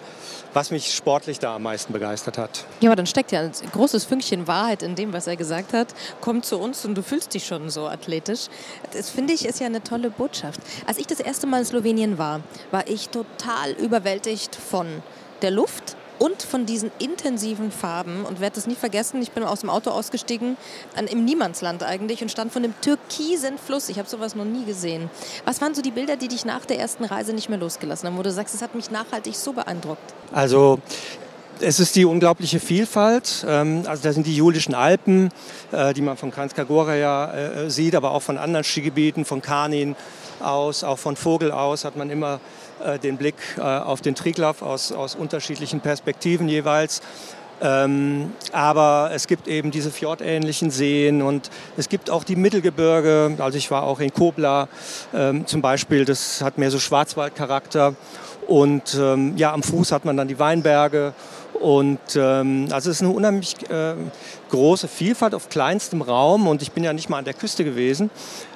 was 0.53 0.71
mich 0.71 0.95
sportlich 0.95 1.39
da 1.39 1.57
am 1.57 1.63
meisten 1.63 1.93
begeistert 1.93 2.37
hat. 2.37 2.65
Ja, 2.81 2.91
aber 2.91 2.97
dann 2.97 3.07
steckt 3.07 3.33
ja 3.33 3.41
ein 3.41 3.53
großes 3.73 4.05
Fünkchen 4.05 4.47
Wahrheit 4.47 4.83
in 4.83 4.95
dem, 4.95 5.13
was 5.13 5.27
er 5.27 5.37
gesagt 5.37 5.73
hat. 5.73 5.95
Komm 6.21 6.43
zu 6.43 6.59
uns 6.59 6.85
und 6.85 6.95
du 6.95 7.03
fühlst 7.03 7.33
dich 7.33 7.47
schon 7.47 7.71
so 7.71 7.87
athletisch. 7.87 8.49
Das 8.93 9.09
finde 9.09 9.33
ich 9.33 9.47
ist 9.47 9.61
ja 9.61 9.67
eine 9.67 9.83
tolle 9.83 10.11
Botschaft. 10.11 10.61
Als 10.87 10.99
ich 10.99 11.07
das 11.07 11.21
erste 11.21 11.47
Mal 11.47 11.61
in 11.61 11.65
Slowenien 11.65 12.19
war, 12.19 12.41
war 12.71 12.87
ich 12.87 13.09
total 13.09 13.73
überwältigt 13.73 14.55
von 14.55 14.87
der 15.43 15.51
Luft, 15.51 15.96
und 16.19 16.43
von 16.43 16.67
diesen 16.67 16.91
intensiven 16.99 17.71
Farben. 17.71 18.25
Und 18.25 18.41
werde 18.41 18.57
das 18.57 18.67
nie 18.67 18.75
vergessen, 18.75 19.21
ich 19.23 19.33
bin 19.33 19.45
aus 19.45 19.61
dem 19.61 19.71
Auto 19.71 19.91
ausgestiegen, 19.91 20.57
an, 20.97 21.07
im 21.07 21.25
Niemandsland 21.25 21.83
eigentlich, 21.83 22.23
und 22.23 22.31
stand 22.31 22.53
von 22.53 22.63
dem 22.63 22.75
türkisen 22.81 23.59
Fluss. 23.59 23.89
Ich 23.89 23.99
habe 23.99 24.09
sowas 24.09 24.35
noch 24.35 24.45
nie 24.45 24.65
gesehen. 24.65 25.11
Was 25.45 25.61
waren 25.61 25.75
so 25.75 25.83
die 25.83 25.91
Bilder, 25.91 26.17
die 26.17 26.29
dich 26.29 26.45
nach 26.45 26.65
der 26.65 26.79
ersten 26.79 27.05
Reise 27.05 27.33
nicht 27.33 27.49
mehr 27.49 27.59
losgelassen 27.59 28.09
haben, 28.09 28.17
wo 28.17 28.23
du 28.23 28.33
sagst, 28.33 28.55
es 28.55 28.63
hat 28.63 28.75
mich 28.75 28.91
nachhaltig 28.91 29.35
so 29.35 29.53
beeindruckt? 29.53 30.15
Also 30.33 30.79
es 31.61 31.81
ist 31.81 31.97
die 31.97 32.05
unglaubliche 32.05 32.61
Vielfalt. 32.61 33.45
Ähm, 33.49 33.85
also 33.87 34.03
da 34.03 34.13
sind 34.13 34.27
die 34.27 34.37
Julischen 34.37 34.75
Alpen, 34.75 35.31
äh, 35.73 35.95
die 35.95 36.03
man 36.03 36.17
von 36.17 36.31
Kranjska 36.31 36.65
ja 36.95 37.33
äh, 37.33 37.71
sieht, 37.71 37.95
aber 37.95 38.13
auch 38.13 38.23
von 38.23 38.39
anderen 38.39 38.65
Skigebieten, 38.65 39.25
von 39.25 39.43
Kanin 39.43 39.97
aus, 40.41 40.85
auch 40.85 40.99
von 40.99 41.17
Vogel 41.17 41.51
aus 41.51 41.85
hat 41.85 41.97
man 41.97 42.11
immer 42.11 42.41
äh, 42.85 42.99
den 42.99 43.17
Blick 43.17 43.37
äh, 43.59 43.61
auf 43.61 44.01
den 44.01 44.15
Triglav 44.15 44.63
aus, 44.63 44.93
aus 44.93 45.15
unterschiedlichen 45.15 45.81
Perspektiven 45.81 46.49
jeweils. 46.49 47.03
Ähm, 47.63 48.33
aber 48.53 49.11
es 49.15 49.27
gibt 49.27 49.49
eben 49.49 49.71
diese 49.71 49.91
fjordähnlichen 49.91 50.71
Seen 50.71 51.23
und 51.23 51.51
es 51.77 51.89
gibt 51.89 52.11
auch 52.11 52.23
die 52.23 52.37
Mittelgebirge. 52.37 53.37
Also 53.39 53.57
ich 53.57 53.71
war 53.71 53.85
auch 53.85 54.01
in 54.01 54.13
Kobla 54.13 54.69
ähm, 55.15 55.47
zum 55.47 55.63
Beispiel, 55.63 56.05
das 56.05 56.43
hat 56.43 56.59
mehr 56.59 56.71
so 56.71 56.79
Schwarzwaldcharakter. 56.79 57.95
Und 58.47 58.97
ähm, 59.01 59.37
ja, 59.37 59.53
am 59.53 59.63
Fuß 59.63 59.91
hat 59.91 60.05
man 60.05 60.17
dann 60.17 60.29
die 60.29 60.39
Weinberge 60.39 61.15
und 61.61 61.99
ähm, 62.17 62.69
also 62.71 62.91
es 62.91 62.97
ist 62.97 63.03
eine 63.03 63.13
unheimlich 63.13 63.55
äh, 63.71 63.95
große 64.51 64.89
Vielfalt 64.89 65.35
auf 65.35 65.49
kleinstem 65.49 66.03
Raum. 66.03 66.47
Und 66.47 66.63
ich 66.63 66.73
bin 66.73 66.85
ja 66.85 66.93
nicht 66.93 67.09
mal 67.09 67.19
an 67.19 67.25
der 67.25 67.35
Küste 67.35 67.65
gewesen. 67.65 68.11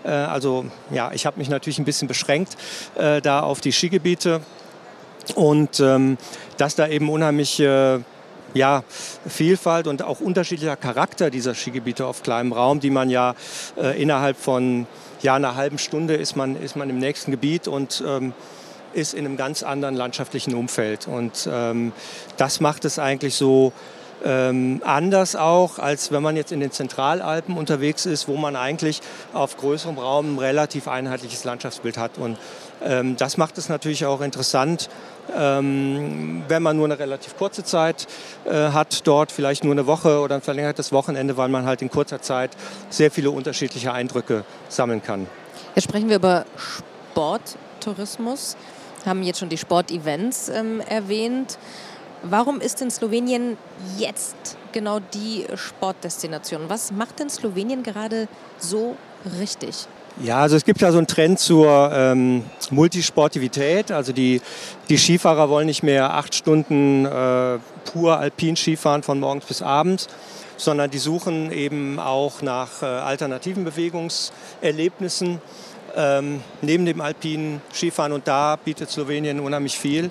Äh, 0.04 0.10
also 0.10 0.66
ja, 0.90 1.10
ich 1.12 1.26
habe 1.26 1.38
mich 1.38 1.48
natürlich 1.48 1.78
ein 1.78 1.84
bisschen 1.84 2.08
beschränkt 2.08 2.56
äh, 2.96 3.20
da 3.20 3.40
auf 3.40 3.60
die 3.60 3.72
Skigebiete. 3.72 4.40
Und 5.34 5.80
ähm, 5.80 6.18
dass 6.56 6.74
da 6.74 6.88
eben 6.88 7.08
unheimlich 7.08 7.62
ja, 8.54 8.82
Vielfalt 9.26 9.86
und 9.86 10.02
auch 10.02 10.20
unterschiedlicher 10.20 10.76
Charakter 10.76 11.30
dieser 11.30 11.54
Skigebiete 11.54 12.06
auf 12.06 12.22
kleinem 12.22 12.52
Raum, 12.52 12.80
die 12.80 12.90
man 12.90 13.10
ja 13.10 13.34
äh, 13.76 14.00
innerhalb 14.00 14.36
von 14.36 14.86
ja, 15.22 15.34
einer 15.34 15.54
halben 15.54 15.78
Stunde 15.78 16.14
ist 16.14 16.36
man, 16.36 16.56
ist 16.56 16.76
man 16.76 16.90
im 16.90 16.98
nächsten 16.98 17.30
Gebiet. 17.30 17.68
Und 17.68 18.02
ähm, 18.06 18.32
ist 18.92 19.14
in 19.14 19.24
einem 19.24 19.36
ganz 19.36 19.62
anderen 19.62 19.94
landschaftlichen 19.94 20.54
Umfeld. 20.54 21.06
Und 21.06 21.48
ähm, 21.50 21.92
das 22.36 22.60
macht 22.60 22.84
es 22.84 22.98
eigentlich 22.98 23.34
so 23.34 23.72
ähm, 24.24 24.80
anders 24.84 25.36
auch, 25.36 25.78
als 25.78 26.12
wenn 26.12 26.22
man 26.22 26.36
jetzt 26.36 26.52
in 26.52 26.60
den 26.60 26.70
Zentralalpen 26.70 27.56
unterwegs 27.56 28.06
ist, 28.06 28.28
wo 28.28 28.36
man 28.36 28.56
eigentlich 28.56 29.00
auf 29.32 29.56
größerem 29.56 29.98
Raum 29.98 30.34
ein 30.34 30.38
relativ 30.38 30.88
einheitliches 30.88 31.44
Landschaftsbild 31.44 31.98
hat. 31.98 32.18
Und 32.18 32.38
ähm, 32.82 33.16
das 33.16 33.36
macht 33.36 33.58
es 33.58 33.68
natürlich 33.68 34.06
auch 34.06 34.20
interessant, 34.20 34.88
ähm, 35.36 36.42
wenn 36.48 36.62
man 36.62 36.76
nur 36.76 36.86
eine 36.86 36.98
relativ 36.98 37.36
kurze 37.36 37.64
Zeit 37.64 38.06
äh, 38.44 38.70
hat, 38.70 39.06
dort 39.06 39.32
vielleicht 39.32 39.64
nur 39.64 39.72
eine 39.72 39.86
Woche 39.86 40.20
oder 40.20 40.34
ein 40.34 40.42
verlängertes 40.42 40.92
Wochenende, 40.92 41.36
weil 41.36 41.48
man 41.48 41.64
halt 41.64 41.82
in 41.82 41.90
kurzer 41.90 42.20
Zeit 42.20 42.50
sehr 42.88 43.10
viele 43.10 43.30
unterschiedliche 43.30 43.92
Eindrücke 43.92 44.44
sammeln 44.68 45.02
kann. 45.02 45.26
Jetzt 45.74 45.84
sprechen 45.84 46.08
wir 46.08 46.16
über 46.16 46.44
Sporttourismus 46.56 48.56
haben 49.06 49.22
jetzt 49.22 49.38
schon 49.38 49.48
die 49.48 49.58
Sportevents 49.58 50.48
ähm, 50.48 50.80
erwähnt. 50.80 51.58
Warum 52.22 52.60
ist 52.60 52.80
denn 52.80 52.90
Slowenien 52.90 53.56
jetzt 53.98 54.56
genau 54.72 55.00
die 55.00 55.46
Sportdestination? 55.54 56.62
Was 56.68 56.92
macht 56.92 57.18
denn 57.18 57.30
Slowenien 57.30 57.82
gerade 57.82 58.28
so 58.58 58.96
richtig? 59.38 59.86
Ja, 60.22 60.40
also 60.40 60.56
es 60.56 60.64
gibt 60.64 60.82
ja 60.82 60.92
so 60.92 60.98
einen 60.98 61.06
Trend 61.06 61.38
zur 61.38 61.90
ähm, 61.94 62.44
Multisportivität. 62.70 63.90
Also 63.90 64.12
die, 64.12 64.42
die 64.88 64.98
Skifahrer 64.98 65.48
wollen 65.48 65.66
nicht 65.66 65.82
mehr 65.82 66.12
acht 66.12 66.34
Stunden 66.34 67.06
äh, 67.06 67.58
pur 67.84 68.18
alpin 68.18 68.56
Skifahren 68.56 69.02
von 69.02 69.18
morgens 69.18 69.46
bis 69.46 69.62
abends, 69.62 70.08
sondern 70.58 70.90
die 70.90 70.98
suchen 70.98 71.50
eben 71.52 71.98
auch 71.98 72.42
nach 72.42 72.82
äh, 72.82 72.86
alternativen 72.86 73.64
Bewegungserlebnissen 73.64 75.40
ähm, 75.96 76.42
neben 76.62 76.84
dem 76.84 77.00
alpinen 77.00 77.60
Skifahren 77.72 78.12
und 78.12 78.28
da 78.28 78.56
bietet 78.56 78.90
Slowenien 78.90 79.40
unheimlich 79.40 79.78
viel. 79.78 80.10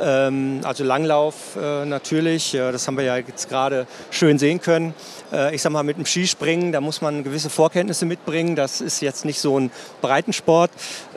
Ähm, 0.00 0.60
also 0.64 0.84
Langlauf 0.84 1.56
äh, 1.56 1.84
natürlich, 1.84 2.52
das 2.52 2.86
haben 2.86 2.96
wir 2.96 3.04
ja 3.04 3.16
jetzt 3.16 3.48
gerade 3.48 3.86
schön 4.10 4.38
sehen 4.38 4.60
können. 4.60 4.94
Äh, 5.32 5.54
ich 5.54 5.62
sag 5.62 5.72
mal, 5.72 5.82
mit 5.82 5.96
dem 5.96 6.06
Skispringen, 6.06 6.72
da 6.72 6.80
muss 6.80 7.00
man 7.00 7.24
gewisse 7.24 7.50
Vorkenntnisse 7.50 8.06
mitbringen. 8.06 8.56
Das 8.56 8.80
ist 8.80 9.00
jetzt 9.00 9.24
nicht 9.24 9.40
so 9.40 9.58
ein 9.58 9.70
Breitensport. 10.00 10.70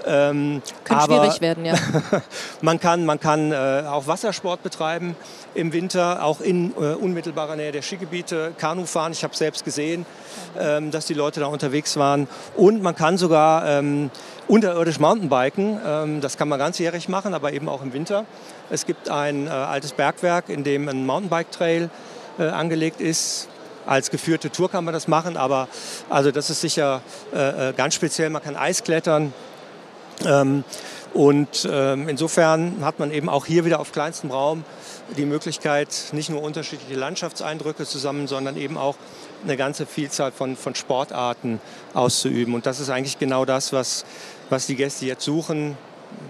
Ähm, 0.05 0.61
Kann 0.83 1.01
schwierig 1.01 1.41
werden, 1.41 1.65
ja. 1.65 1.75
man 2.61 2.79
kann, 2.79 3.05
man 3.05 3.19
kann 3.19 3.51
äh, 3.51 3.83
auch 3.87 4.07
Wassersport 4.07 4.63
betreiben 4.63 5.15
im 5.55 5.73
Winter, 5.73 6.23
auch 6.23 6.41
in 6.41 6.71
unmittelbarer 6.71 7.55
Nähe 7.55 7.71
der 7.71 7.81
Skigebiete, 7.81 8.53
Kanu 8.57 8.85
fahren. 8.85 9.11
Ich 9.11 9.23
habe 9.23 9.35
selbst 9.35 9.65
gesehen, 9.65 10.05
ähm, 10.57 10.91
dass 10.91 11.05
die 11.05 11.13
Leute 11.13 11.39
da 11.39 11.47
unterwegs 11.47 11.97
waren. 11.97 12.27
Und 12.55 12.81
man 12.81 12.95
kann 12.95 13.17
sogar 13.17 13.81
unterirdisch 14.49 14.99
Mountainbiken. 14.99 15.79
Ähm, 15.85 16.21
das 16.21 16.35
kann 16.35 16.49
man 16.49 16.59
ganzjährig 16.59 17.07
machen, 17.07 17.33
aber 17.33 17.53
eben 17.53 17.69
auch 17.69 17.81
im 17.81 17.93
Winter. 17.93 18.25
Es 18.69 18.85
gibt 18.85 19.09
ein 19.09 19.47
äh, 19.47 19.51
altes 19.51 19.93
Bergwerk, 19.93 20.49
in 20.49 20.63
dem 20.63 20.89
ein 20.89 21.05
Mountainbike-Trail 21.05 21.89
äh, 22.39 22.43
angelegt 22.43 22.99
ist. 22.99 23.47
Als 23.85 24.11
geführte 24.11 24.51
Tour 24.51 24.69
kann 24.69 24.83
man 24.83 24.93
das 24.93 25.07
machen, 25.07 25.37
aber 25.37 25.67
also 26.09 26.31
das 26.31 26.49
ist 26.49 26.61
sicher 26.61 27.01
äh, 27.31 27.73
ganz 27.73 27.95
speziell. 27.95 28.29
Man 28.29 28.43
kann 28.43 28.55
Eis 28.55 28.83
klettern. 28.83 29.33
Ähm, 30.25 30.63
und 31.13 31.67
ähm, 31.71 32.07
insofern 32.07 32.83
hat 32.85 32.99
man 32.99 33.11
eben 33.11 33.29
auch 33.29 33.45
hier 33.45 33.65
wieder 33.65 33.79
auf 33.79 33.91
kleinstem 33.91 34.29
Raum 34.29 34.63
die 35.17 35.25
Möglichkeit, 35.25 36.09
nicht 36.11 36.29
nur 36.29 36.43
unterschiedliche 36.43 36.99
Landschaftseindrücke 36.99 37.85
zu 37.85 37.97
sammeln, 37.97 38.27
sondern 38.27 38.57
eben 38.57 38.77
auch 38.77 38.95
eine 39.43 39.57
ganze 39.57 39.87
Vielzahl 39.87 40.31
von, 40.31 40.55
von 40.55 40.75
Sportarten 40.75 41.59
auszuüben. 41.95 42.53
Und 42.53 42.67
das 42.67 42.79
ist 42.79 42.91
eigentlich 42.91 43.17
genau 43.17 43.45
das, 43.45 43.73
was, 43.73 44.05
was 44.49 44.67
die 44.67 44.75
Gäste 44.75 45.05
jetzt 45.05 45.23
suchen, 45.23 45.77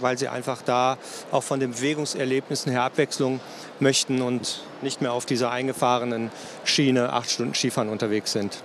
weil 0.00 0.18
sie 0.18 0.28
einfach 0.28 0.62
da 0.62 0.98
auch 1.30 1.42
von 1.42 1.60
den 1.60 1.72
Bewegungserlebnissen 1.72 2.70
her 2.70 2.82
Abwechslung 2.82 3.40
möchten 3.78 4.22
und 4.22 4.62
nicht 4.82 5.00
mehr 5.00 5.12
auf 5.12 5.26
dieser 5.26 5.50
eingefahrenen 5.50 6.30
Schiene 6.64 7.12
acht 7.12 7.30
Stunden 7.30 7.54
Skifahren 7.54 7.88
unterwegs 7.88 8.32
sind. 8.32 8.62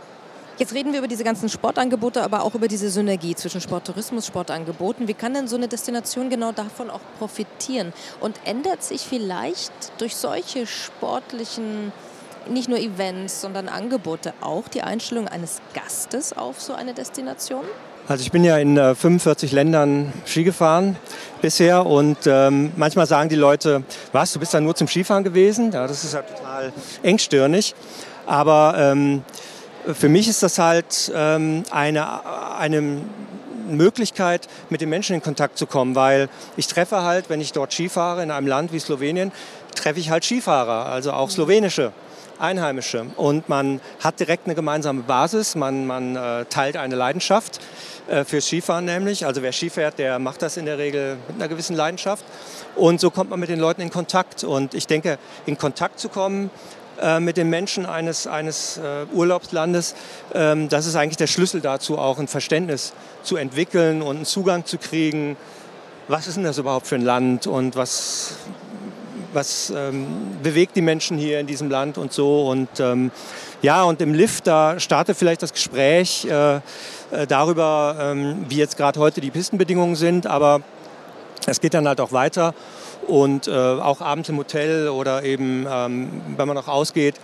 Jetzt 0.57 0.73
reden 0.73 0.93
wir 0.93 0.99
über 0.99 1.09
diese 1.09 1.25
ganzen 1.25 1.49
Sportangebote, 1.49 2.23
aber 2.23 2.43
auch 2.43 2.55
über 2.55 2.69
diese 2.69 2.89
Synergie 2.89 3.35
zwischen 3.35 3.59
Sporttourismus, 3.59 4.25
Sportangeboten. 4.25 5.05
Wie 5.05 5.13
kann 5.13 5.33
denn 5.33 5.49
so 5.49 5.57
eine 5.57 5.67
Destination 5.67 6.29
genau 6.29 6.53
davon 6.53 6.89
auch 6.89 7.01
profitieren? 7.19 7.91
Und 8.21 8.39
ändert 8.45 8.81
sich 8.81 9.01
vielleicht 9.01 9.73
durch 9.97 10.15
solche 10.15 10.65
sportlichen, 10.65 11.91
nicht 12.47 12.69
nur 12.69 12.79
Events, 12.79 13.41
sondern 13.41 13.67
Angebote 13.67 14.33
auch 14.39 14.69
die 14.69 14.81
Einstellung 14.81 15.27
eines 15.27 15.59
Gastes 15.73 16.31
auf 16.31 16.61
so 16.61 16.73
eine 16.73 16.93
Destination? 16.93 17.65
Also 18.07 18.21
ich 18.21 18.31
bin 18.31 18.43
ja 18.43 18.57
in 18.59 18.77
äh, 18.77 18.93
45 18.93 19.51
Ländern 19.51 20.13
Ski 20.27 20.43
gefahren 20.43 20.95
bisher 21.41 21.87
und 21.87 22.17
ähm, 22.27 22.71
manchmal 22.75 23.07
sagen 23.07 23.29
die 23.29 23.35
Leute, 23.35 23.83
was, 24.11 24.31
du 24.31 24.39
bist 24.39 24.53
da 24.53 24.61
nur 24.61 24.75
zum 24.75 24.87
Skifahren 24.87 25.23
gewesen? 25.23 25.71
Ja, 25.71 25.87
das 25.87 26.03
ist 26.03 26.13
ja 26.13 26.21
total 26.21 26.71
engstirnig. 27.01 27.73
Aber 28.27 28.75
ähm, 28.77 29.23
für 29.91 30.07
mich 30.07 30.27
ist 30.27 30.43
das 30.43 30.59
halt 30.59 31.11
ähm, 31.15 31.63
eine, 31.71 32.21
eine 32.59 33.01
Möglichkeit, 33.67 34.47
mit 34.69 34.81
den 34.81 34.89
Menschen 34.89 35.15
in 35.15 35.23
Kontakt 35.23 35.57
zu 35.57 35.65
kommen, 35.65 35.95
weil 35.95 36.29
ich 36.57 36.67
treffe 36.67 37.01
halt, 37.01 37.31
wenn 37.31 37.41
ich 37.41 37.53
dort 37.53 37.73
Skifahre 37.73 38.21
in 38.21 38.29
einem 38.29 38.45
Land 38.45 38.71
wie 38.71 38.79
Slowenien, 38.79 39.31
treffe 39.73 39.99
ich 39.99 40.11
halt 40.11 40.23
Skifahrer, 40.23 40.85
also 40.85 41.11
auch 41.11 41.31
slowenische. 41.31 41.91
Einheimische. 42.39 43.07
Und 43.15 43.49
man 43.49 43.81
hat 44.03 44.19
direkt 44.19 44.45
eine 44.45 44.55
gemeinsame 44.55 45.03
Basis, 45.03 45.55
man, 45.55 45.85
man 45.85 46.15
äh, 46.15 46.45
teilt 46.45 46.77
eine 46.77 46.95
Leidenschaft 46.95 47.59
äh, 48.07 48.23
fürs 48.23 48.45
Skifahren 48.45 48.85
nämlich. 48.85 49.25
Also 49.25 49.41
wer 49.41 49.51
Ski 49.51 49.69
fährt, 49.69 49.99
der 49.99 50.19
macht 50.19 50.41
das 50.41 50.57
in 50.57 50.65
der 50.65 50.77
Regel 50.77 51.17
mit 51.27 51.37
einer 51.37 51.47
gewissen 51.47 51.75
Leidenschaft. 51.75 52.25
Und 52.75 52.99
so 52.99 53.09
kommt 53.09 53.29
man 53.29 53.39
mit 53.39 53.49
den 53.49 53.59
Leuten 53.59 53.81
in 53.81 53.89
Kontakt. 53.89 54.43
Und 54.43 54.73
ich 54.73 54.87
denke, 54.87 55.17
in 55.45 55.57
Kontakt 55.57 55.99
zu 55.99 56.09
kommen 56.09 56.49
äh, 57.01 57.19
mit 57.19 57.37
den 57.37 57.49
Menschen 57.49 57.85
eines, 57.85 58.27
eines 58.27 58.77
äh, 58.77 59.05
Urlaubslandes, 59.13 59.95
ähm, 60.33 60.69
das 60.69 60.85
ist 60.85 60.95
eigentlich 60.95 61.17
der 61.17 61.27
Schlüssel 61.27 61.61
dazu, 61.61 61.97
auch 61.97 62.19
ein 62.19 62.27
Verständnis 62.27 62.93
zu 63.23 63.37
entwickeln 63.37 64.01
und 64.01 64.17
einen 64.17 64.25
Zugang 64.25 64.65
zu 64.65 64.77
kriegen. 64.77 65.35
Was 66.07 66.27
ist 66.27 66.37
denn 66.37 66.43
das 66.43 66.57
überhaupt 66.57 66.87
für 66.87 66.95
ein 66.95 67.01
Land 67.01 67.47
und 67.47 67.75
was, 67.75 68.35
was 69.35 69.71
ähm, 69.75 70.07
bewegt 70.41 70.75
die 70.75 70.81
Menschen 70.81 71.17
hier 71.17 71.39
in 71.39 71.47
diesem 71.47 71.69
Land 71.69 71.97
und 71.97 72.11
so. 72.13 72.47
Und 72.47 72.79
ähm, 72.79 73.11
ja, 73.61 73.83
und 73.83 74.01
im 74.01 74.13
Lift, 74.13 74.47
da 74.47 74.79
startet 74.79 75.17
vielleicht 75.17 75.43
das 75.43 75.53
Gespräch 75.53 76.25
äh, 76.25 76.55
äh 76.55 76.61
darüber, 77.27 77.97
ähm, 77.99 78.45
wie 78.49 78.57
jetzt 78.57 78.77
gerade 78.77 78.99
heute 78.99 79.21
die 79.21 79.31
Pistenbedingungen 79.31 79.95
sind, 79.95 80.25
aber 80.25 80.61
es 81.47 81.61
geht 81.61 81.73
dann 81.73 81.87
halt 81.87 82.01
auch 82.01 82.11
weiter 82.11 82.55
und 83.07 83.47
äh, 83.47 83.51
auch 83.51 84.01
abends 84.01 84.29
im 84.29 84.37
Hotel 84.37 84.89
oder 84.89 85.23
eben, 85.23 85.67
ähm, 85.69 86.21
wenn 86.37 86.47
man 86.47 86.55
noch 86.55 86.67
ausgeht. 86.67 87.15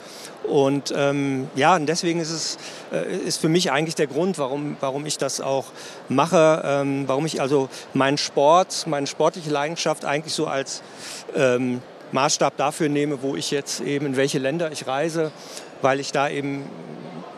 Und 0.43 0.93
ähm, 0.95 1.49
ja, 1.55 1.75
und 1.75 1.87
deswegen 1.87 2.19
ist 2.19 2.31
es 2.31 2.57
äh, 2.91 3.15
ist 3.15 3.39
für 3.39 3.49
mich 3.49 3.71
eigentlich 3.71 3.95
der 3.95 4.07
Grund, 4.07 4.37
warum, 4.37 4.77
warum 4.79 5.05
ich 5.05 5.17
das 5.17 5.39
auch 5.41 5.65
mache, 6.09 6.61
ähm, 6.65 7.03
warum 7.07 7.25
ich 7.25 7.41
also 7.41 7.69
meinen 7.93 8.17
Sport, 8.17 8.85
meine 8.87 9.07
sportliche 9.07 9.49
Leidenschaft 9.49 10.05
eigentlich 10.05 10.33
so 10.33 10.47
als 10.47 10.81
ähm, 11.35 11.81
Maßstab 12.11 12.57
dafür 12.57 12.89
nehme, 12.89 13.21
wo 13.21 13.35
ich 13.35 13.51
jetzt 13.51 13.81
eben 13.81 14.07
in 14.07 14.15
welche 14.15 14.39
Länder 14.39 14.71
ich 14.71 14.87
reise, 14.87 15.31
weil 15.81 15.99
ich 15.99 16.11
da 16.11 16.29
eben 16.29 16.65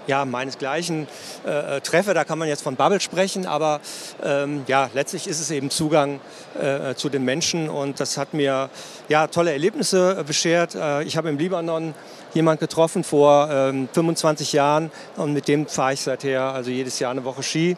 ja, 0.08 0.26
meinesgleichen 0.26 1.08
äh, 1.46 1.78
äh, 1.78 1.82
treffe. 1.82 2.14
Da 2.14 2.24
kann 2.24 2.40
man 2.40 2.48
jetzt 2.48 2.62
von 2.62 2.76
Bubble 2.76 3.00
sprechen, 3.00 3.46
aber 3.46 3.82
ähm, 4.24 4.64
ja, 4.68 4.90
letztlich 4.94 5.28
ist 5.28 5.40
es 5.40 5.52
eben 5.52 5.70
Zugang 5.70 6.20
äh, 6.60 6.96
zu 6.96 7.10
den 7.10 7.24
Menschen 7.24 7.70
und 7.70 8.00
das 8.00 8.18
hat 8.18 8.34
mir 8.34 8.70
ja, 9.10 9.28
tolle 9.28 9.52
Erlebnisse 9.52 10.24
beschert. 10.26 10.76
Äh, 10.76 11.04
ich 11.04 11.18
habe 11.18 11.30
im 11.30 11.38
Libanon 11.38 11.94
jemand 12.34 12.60
getroffen 12.60 13.04
vor 13.04 13.50
ähm, 13.52 13.88
25 13.94 14.54
Jahren 14.54 14.92
und 15.18 15.34
mit 15.34 15.48
dem 15.48 15.68
fahre 15.68 15.94
ich 15.94 16.02
seither 16.02 16.42
also 16.42 16.72
jedes 16.72 17.00
Jahr 17.00 17.12
eine 17.12 17.24
Woche 17.24 17.44
Ski. 17.44 17.78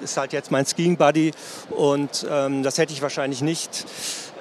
Ist 0.00 0.16
halt 0.16 0.32
jetzt 0.32 0.50
mein 0.50 0.66
Skiing 0.66 0.96
Buddy 0.96 1.32
und 1.70 2.26
ähm, 2.30 2.62
das 2.62 2.78
hätte 2.78 2.92
ich 2.92 3.02
wahrscheinlich 3.02 3.42
nicht, 3.42 3.86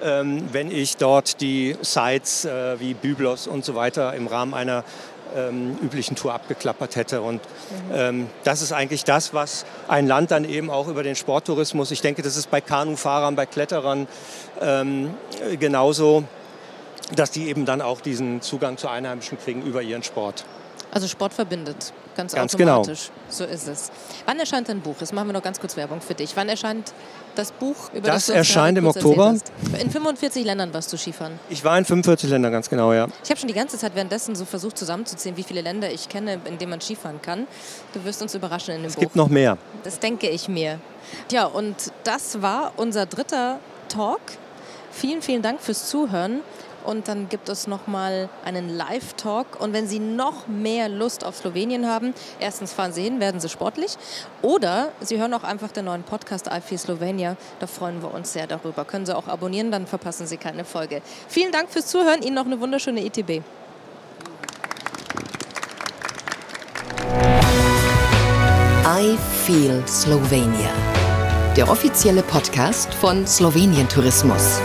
wenn 0.01 0.71
ich 0.71 0.97
dort 0.97 1.41
die 1.41 1.75
Sites 1.81 2.45
äh, 2.45 2.79
wie 2.79 2.93
Byblos 2.93 3.47
und 3.47 3.65
so 3.65 3.75
weiter 3.75 4.13
im 4.13 4.27
Rahmen 4.27 4.53
einer 4.53 4.83
ähm, 5.35 5.77
üblichen 5.81 6.15
Tour 6.15 6.33
abgeklappert 6.33 6.95
hätte. 6.95 7.21
Und 7.21 7.41
ähm, 7.93 8.27
das 8.43 8.61
ist 8.61 8.71
eigentlich 8.71 9.03
das, 9.03 9.33
was 9.33 9.65
ein 9.87 10.07
Land 10.07 10.31
dann 10.31 10.45
eben 10.45 10.69
auch 10.69 10.87
über 10.87 11.03
den 11.03 11.15
Sporttourismus, 11.15 11.91
ich 11.91 12.01
denke, 12.01 12.21
das 12.21 12.37
ist 12.37 12.49
bei 12.49 12.61
Kanufahrern, 12.61 13.35
bei 13.35 13.45
Kletterern 13.45 14.07
ähm, 14.61 15.13
genauso, 15.59 16.23
dass 17.15 17.31
die 17.31 17.49
eben 17.49 17.65
dann 17.65 17.81
auch 17.81 18.01
diesen 18.01 18.41
Zugang 18.41 18.77
zu 18.77 18.87
Einheimischen 18.87 19.39
kriegen 19.39 19.61
über 19.63 19.81
ihren 19.81 20.03
Sport. 20.03 20.45
Also 20.91 21.07
Sport 21.07 21.33
verbindet, 21.33 21.93
ganz, 22.19 22.33
ganz 22.33 22.57
genau. 22.57 22.79
automatisch. 22.79 23.07
Genau. 23.07 23.29
So 23.29 23.43
ist 23.45 23.67
es. 23.67 23.91
Wann 24.25 24.39
erscheint 24.39 24.67
dein 24.67 24.81
Buch? 24.81 24.95
Jetzt 24.99 25.13
machen 25.13 25.27
wir 25.27 25.33
noch 25.33 25.41
ganz 25.41 25.59
kurz 25.59 25.77
Werbung 25.77 26.01
für 26.01 26.13
dich. 26.13 26.35
Wann 26.35 26.49
erscheint 26.49 26.93
das 27.35 27.51
Buch? 27.51 27.75
Über 27.93 28.07
das, 28.07 28.25
das 28.25 28.35
erscheint 28.35 28.77
im 28.77 28.87
Oktober. 28.87 29.35
In 29.79 29.89
45 29.89 30.43
Ländern 30.45 30.73
warst 30.73 30.91
du 30.91 30.97
Skifahren. 30.97 31.39
Ich 31.49 31.63
war 31.63 31.77
in 31.77 31.85
45 31.85 32.29
Ländern, 32.29 32.51
ganz 32.51 32.69
genau, 32.69 32.91
ja. 32.93 33.07
Ich 33.23 33.29
habe 33.29 33.39
schon 33.39 33.47
die 33.47 33.53
ganze 33.53 33.77
Zeit 33.77 33.95
währenddessen 33.95 34.35
so 34.35 34.45
versucht 34.45 34.77
zusammenzuzählen, 34.77 35.37
wie 35.37 35.43
viele 35.43 35.61
Länder 35.61 35.91
ich 35.91 36.09
kenne, 36.09 36.39
in 36.45 36.57
denen 36.57 36.71
man 36.71 36.81
Skifahren 36.81 37.21
kann. 37.21 37.47
Du 37.93 38.03
wirst 38.03 38.21
uns 38.21 38.35
überraschen 38.35 38.75
in 38.75 38.81
dem 38.81 38.87
es 38.87 38.95
Buch. 38.95 39.03
Es 39.03 39.05
gibt 39.07 39.15
noch 39.15 39.29
mehr. 39.29 39.57
Das 39.83 39.99
denke 39.99 40.27
ich 40.29 40.49
mir. 40.49 40.79
Ja, 41.31 41.45
und 41.45 41.75
das 42.03 42.41
war 42.41 42.73
unser 42.75 43.05
dritter 43.05 43.59
Talk. 43.87 44.21
Vielen, 44.91 45.21
vielen 45.21 45.41
Dank 45.41 45.61
fürs 45.61 45.87
Zuhören 45.87 46.41
und 46.85 47.07
dann 47.07 47.29
gibt 47.29 47.49
es 47.49 47.67
nochmal 47.67 48.29
einen 48.45 48.75
Live-Talk. 48.75 49.59
Und 49.59 49.73
wenn 49.73 49.87
Sie 49.87 49.99
noch 49.99 50.47
mehr 50.47 50.89
Lust 50.89 51.23
auf 51.23 51.35
Slowenien 51.35 51.87
haben, 51.87 52.13
erstens 52.39 52.73
fahren 52.73 52.93
Sie 52.93 53.03
hin, 53.03 53.19
werden 53.19 53.39
Sie 53.39 53.49
sportlich. 53.49 53.97
Oder 54.41 54.91
Sie 55.01 55.19
hören 55.19 55.33
auch 55.33 55.43
einfach 55.43 55.71
den 55.71 55.85
neuen 55.85 56.03
Podcast 56.03 56.47
IFI 56.47 56.77
Slovenia. 56.77 57.37
Da 57.59 57.67
freuen 57.67 58.01
wir 58.01 58.13
uns 58.13 58.33
sehr 58.33 58.47
darüber. 58.47 58.85
Können 58.85 59.05
Sie 59.05 59.15
auch 59.15 59.27
abonnieren, 59.27 59.71
dann 59.71 59.87
verpassen 59.87 60.27
Sie 60.27 60.37
keine 60.37 60.65
Folge. 60.65 61.01
Vielen 61.27 61.51
Dank 61.51 61.69
fürs 61.69 61.87
Zuhören. 61.87 62.21
Ihnen 62.21 62.35
noch 62.35 62.45
eine 62.45 62.59
wunderschöne 62.59 63.05
ITB. 63.05 63.41
I 68.85 69.17
Feel 69.45 69.83
Slovenia. 69.87 70.69
Der 71.55 71.69
offizielle 71.69 72.21
Podcast 72.21 72.93
von 72.93 73.25
Slowenien 73.25 73.87
Tourismus. 73.87 74.59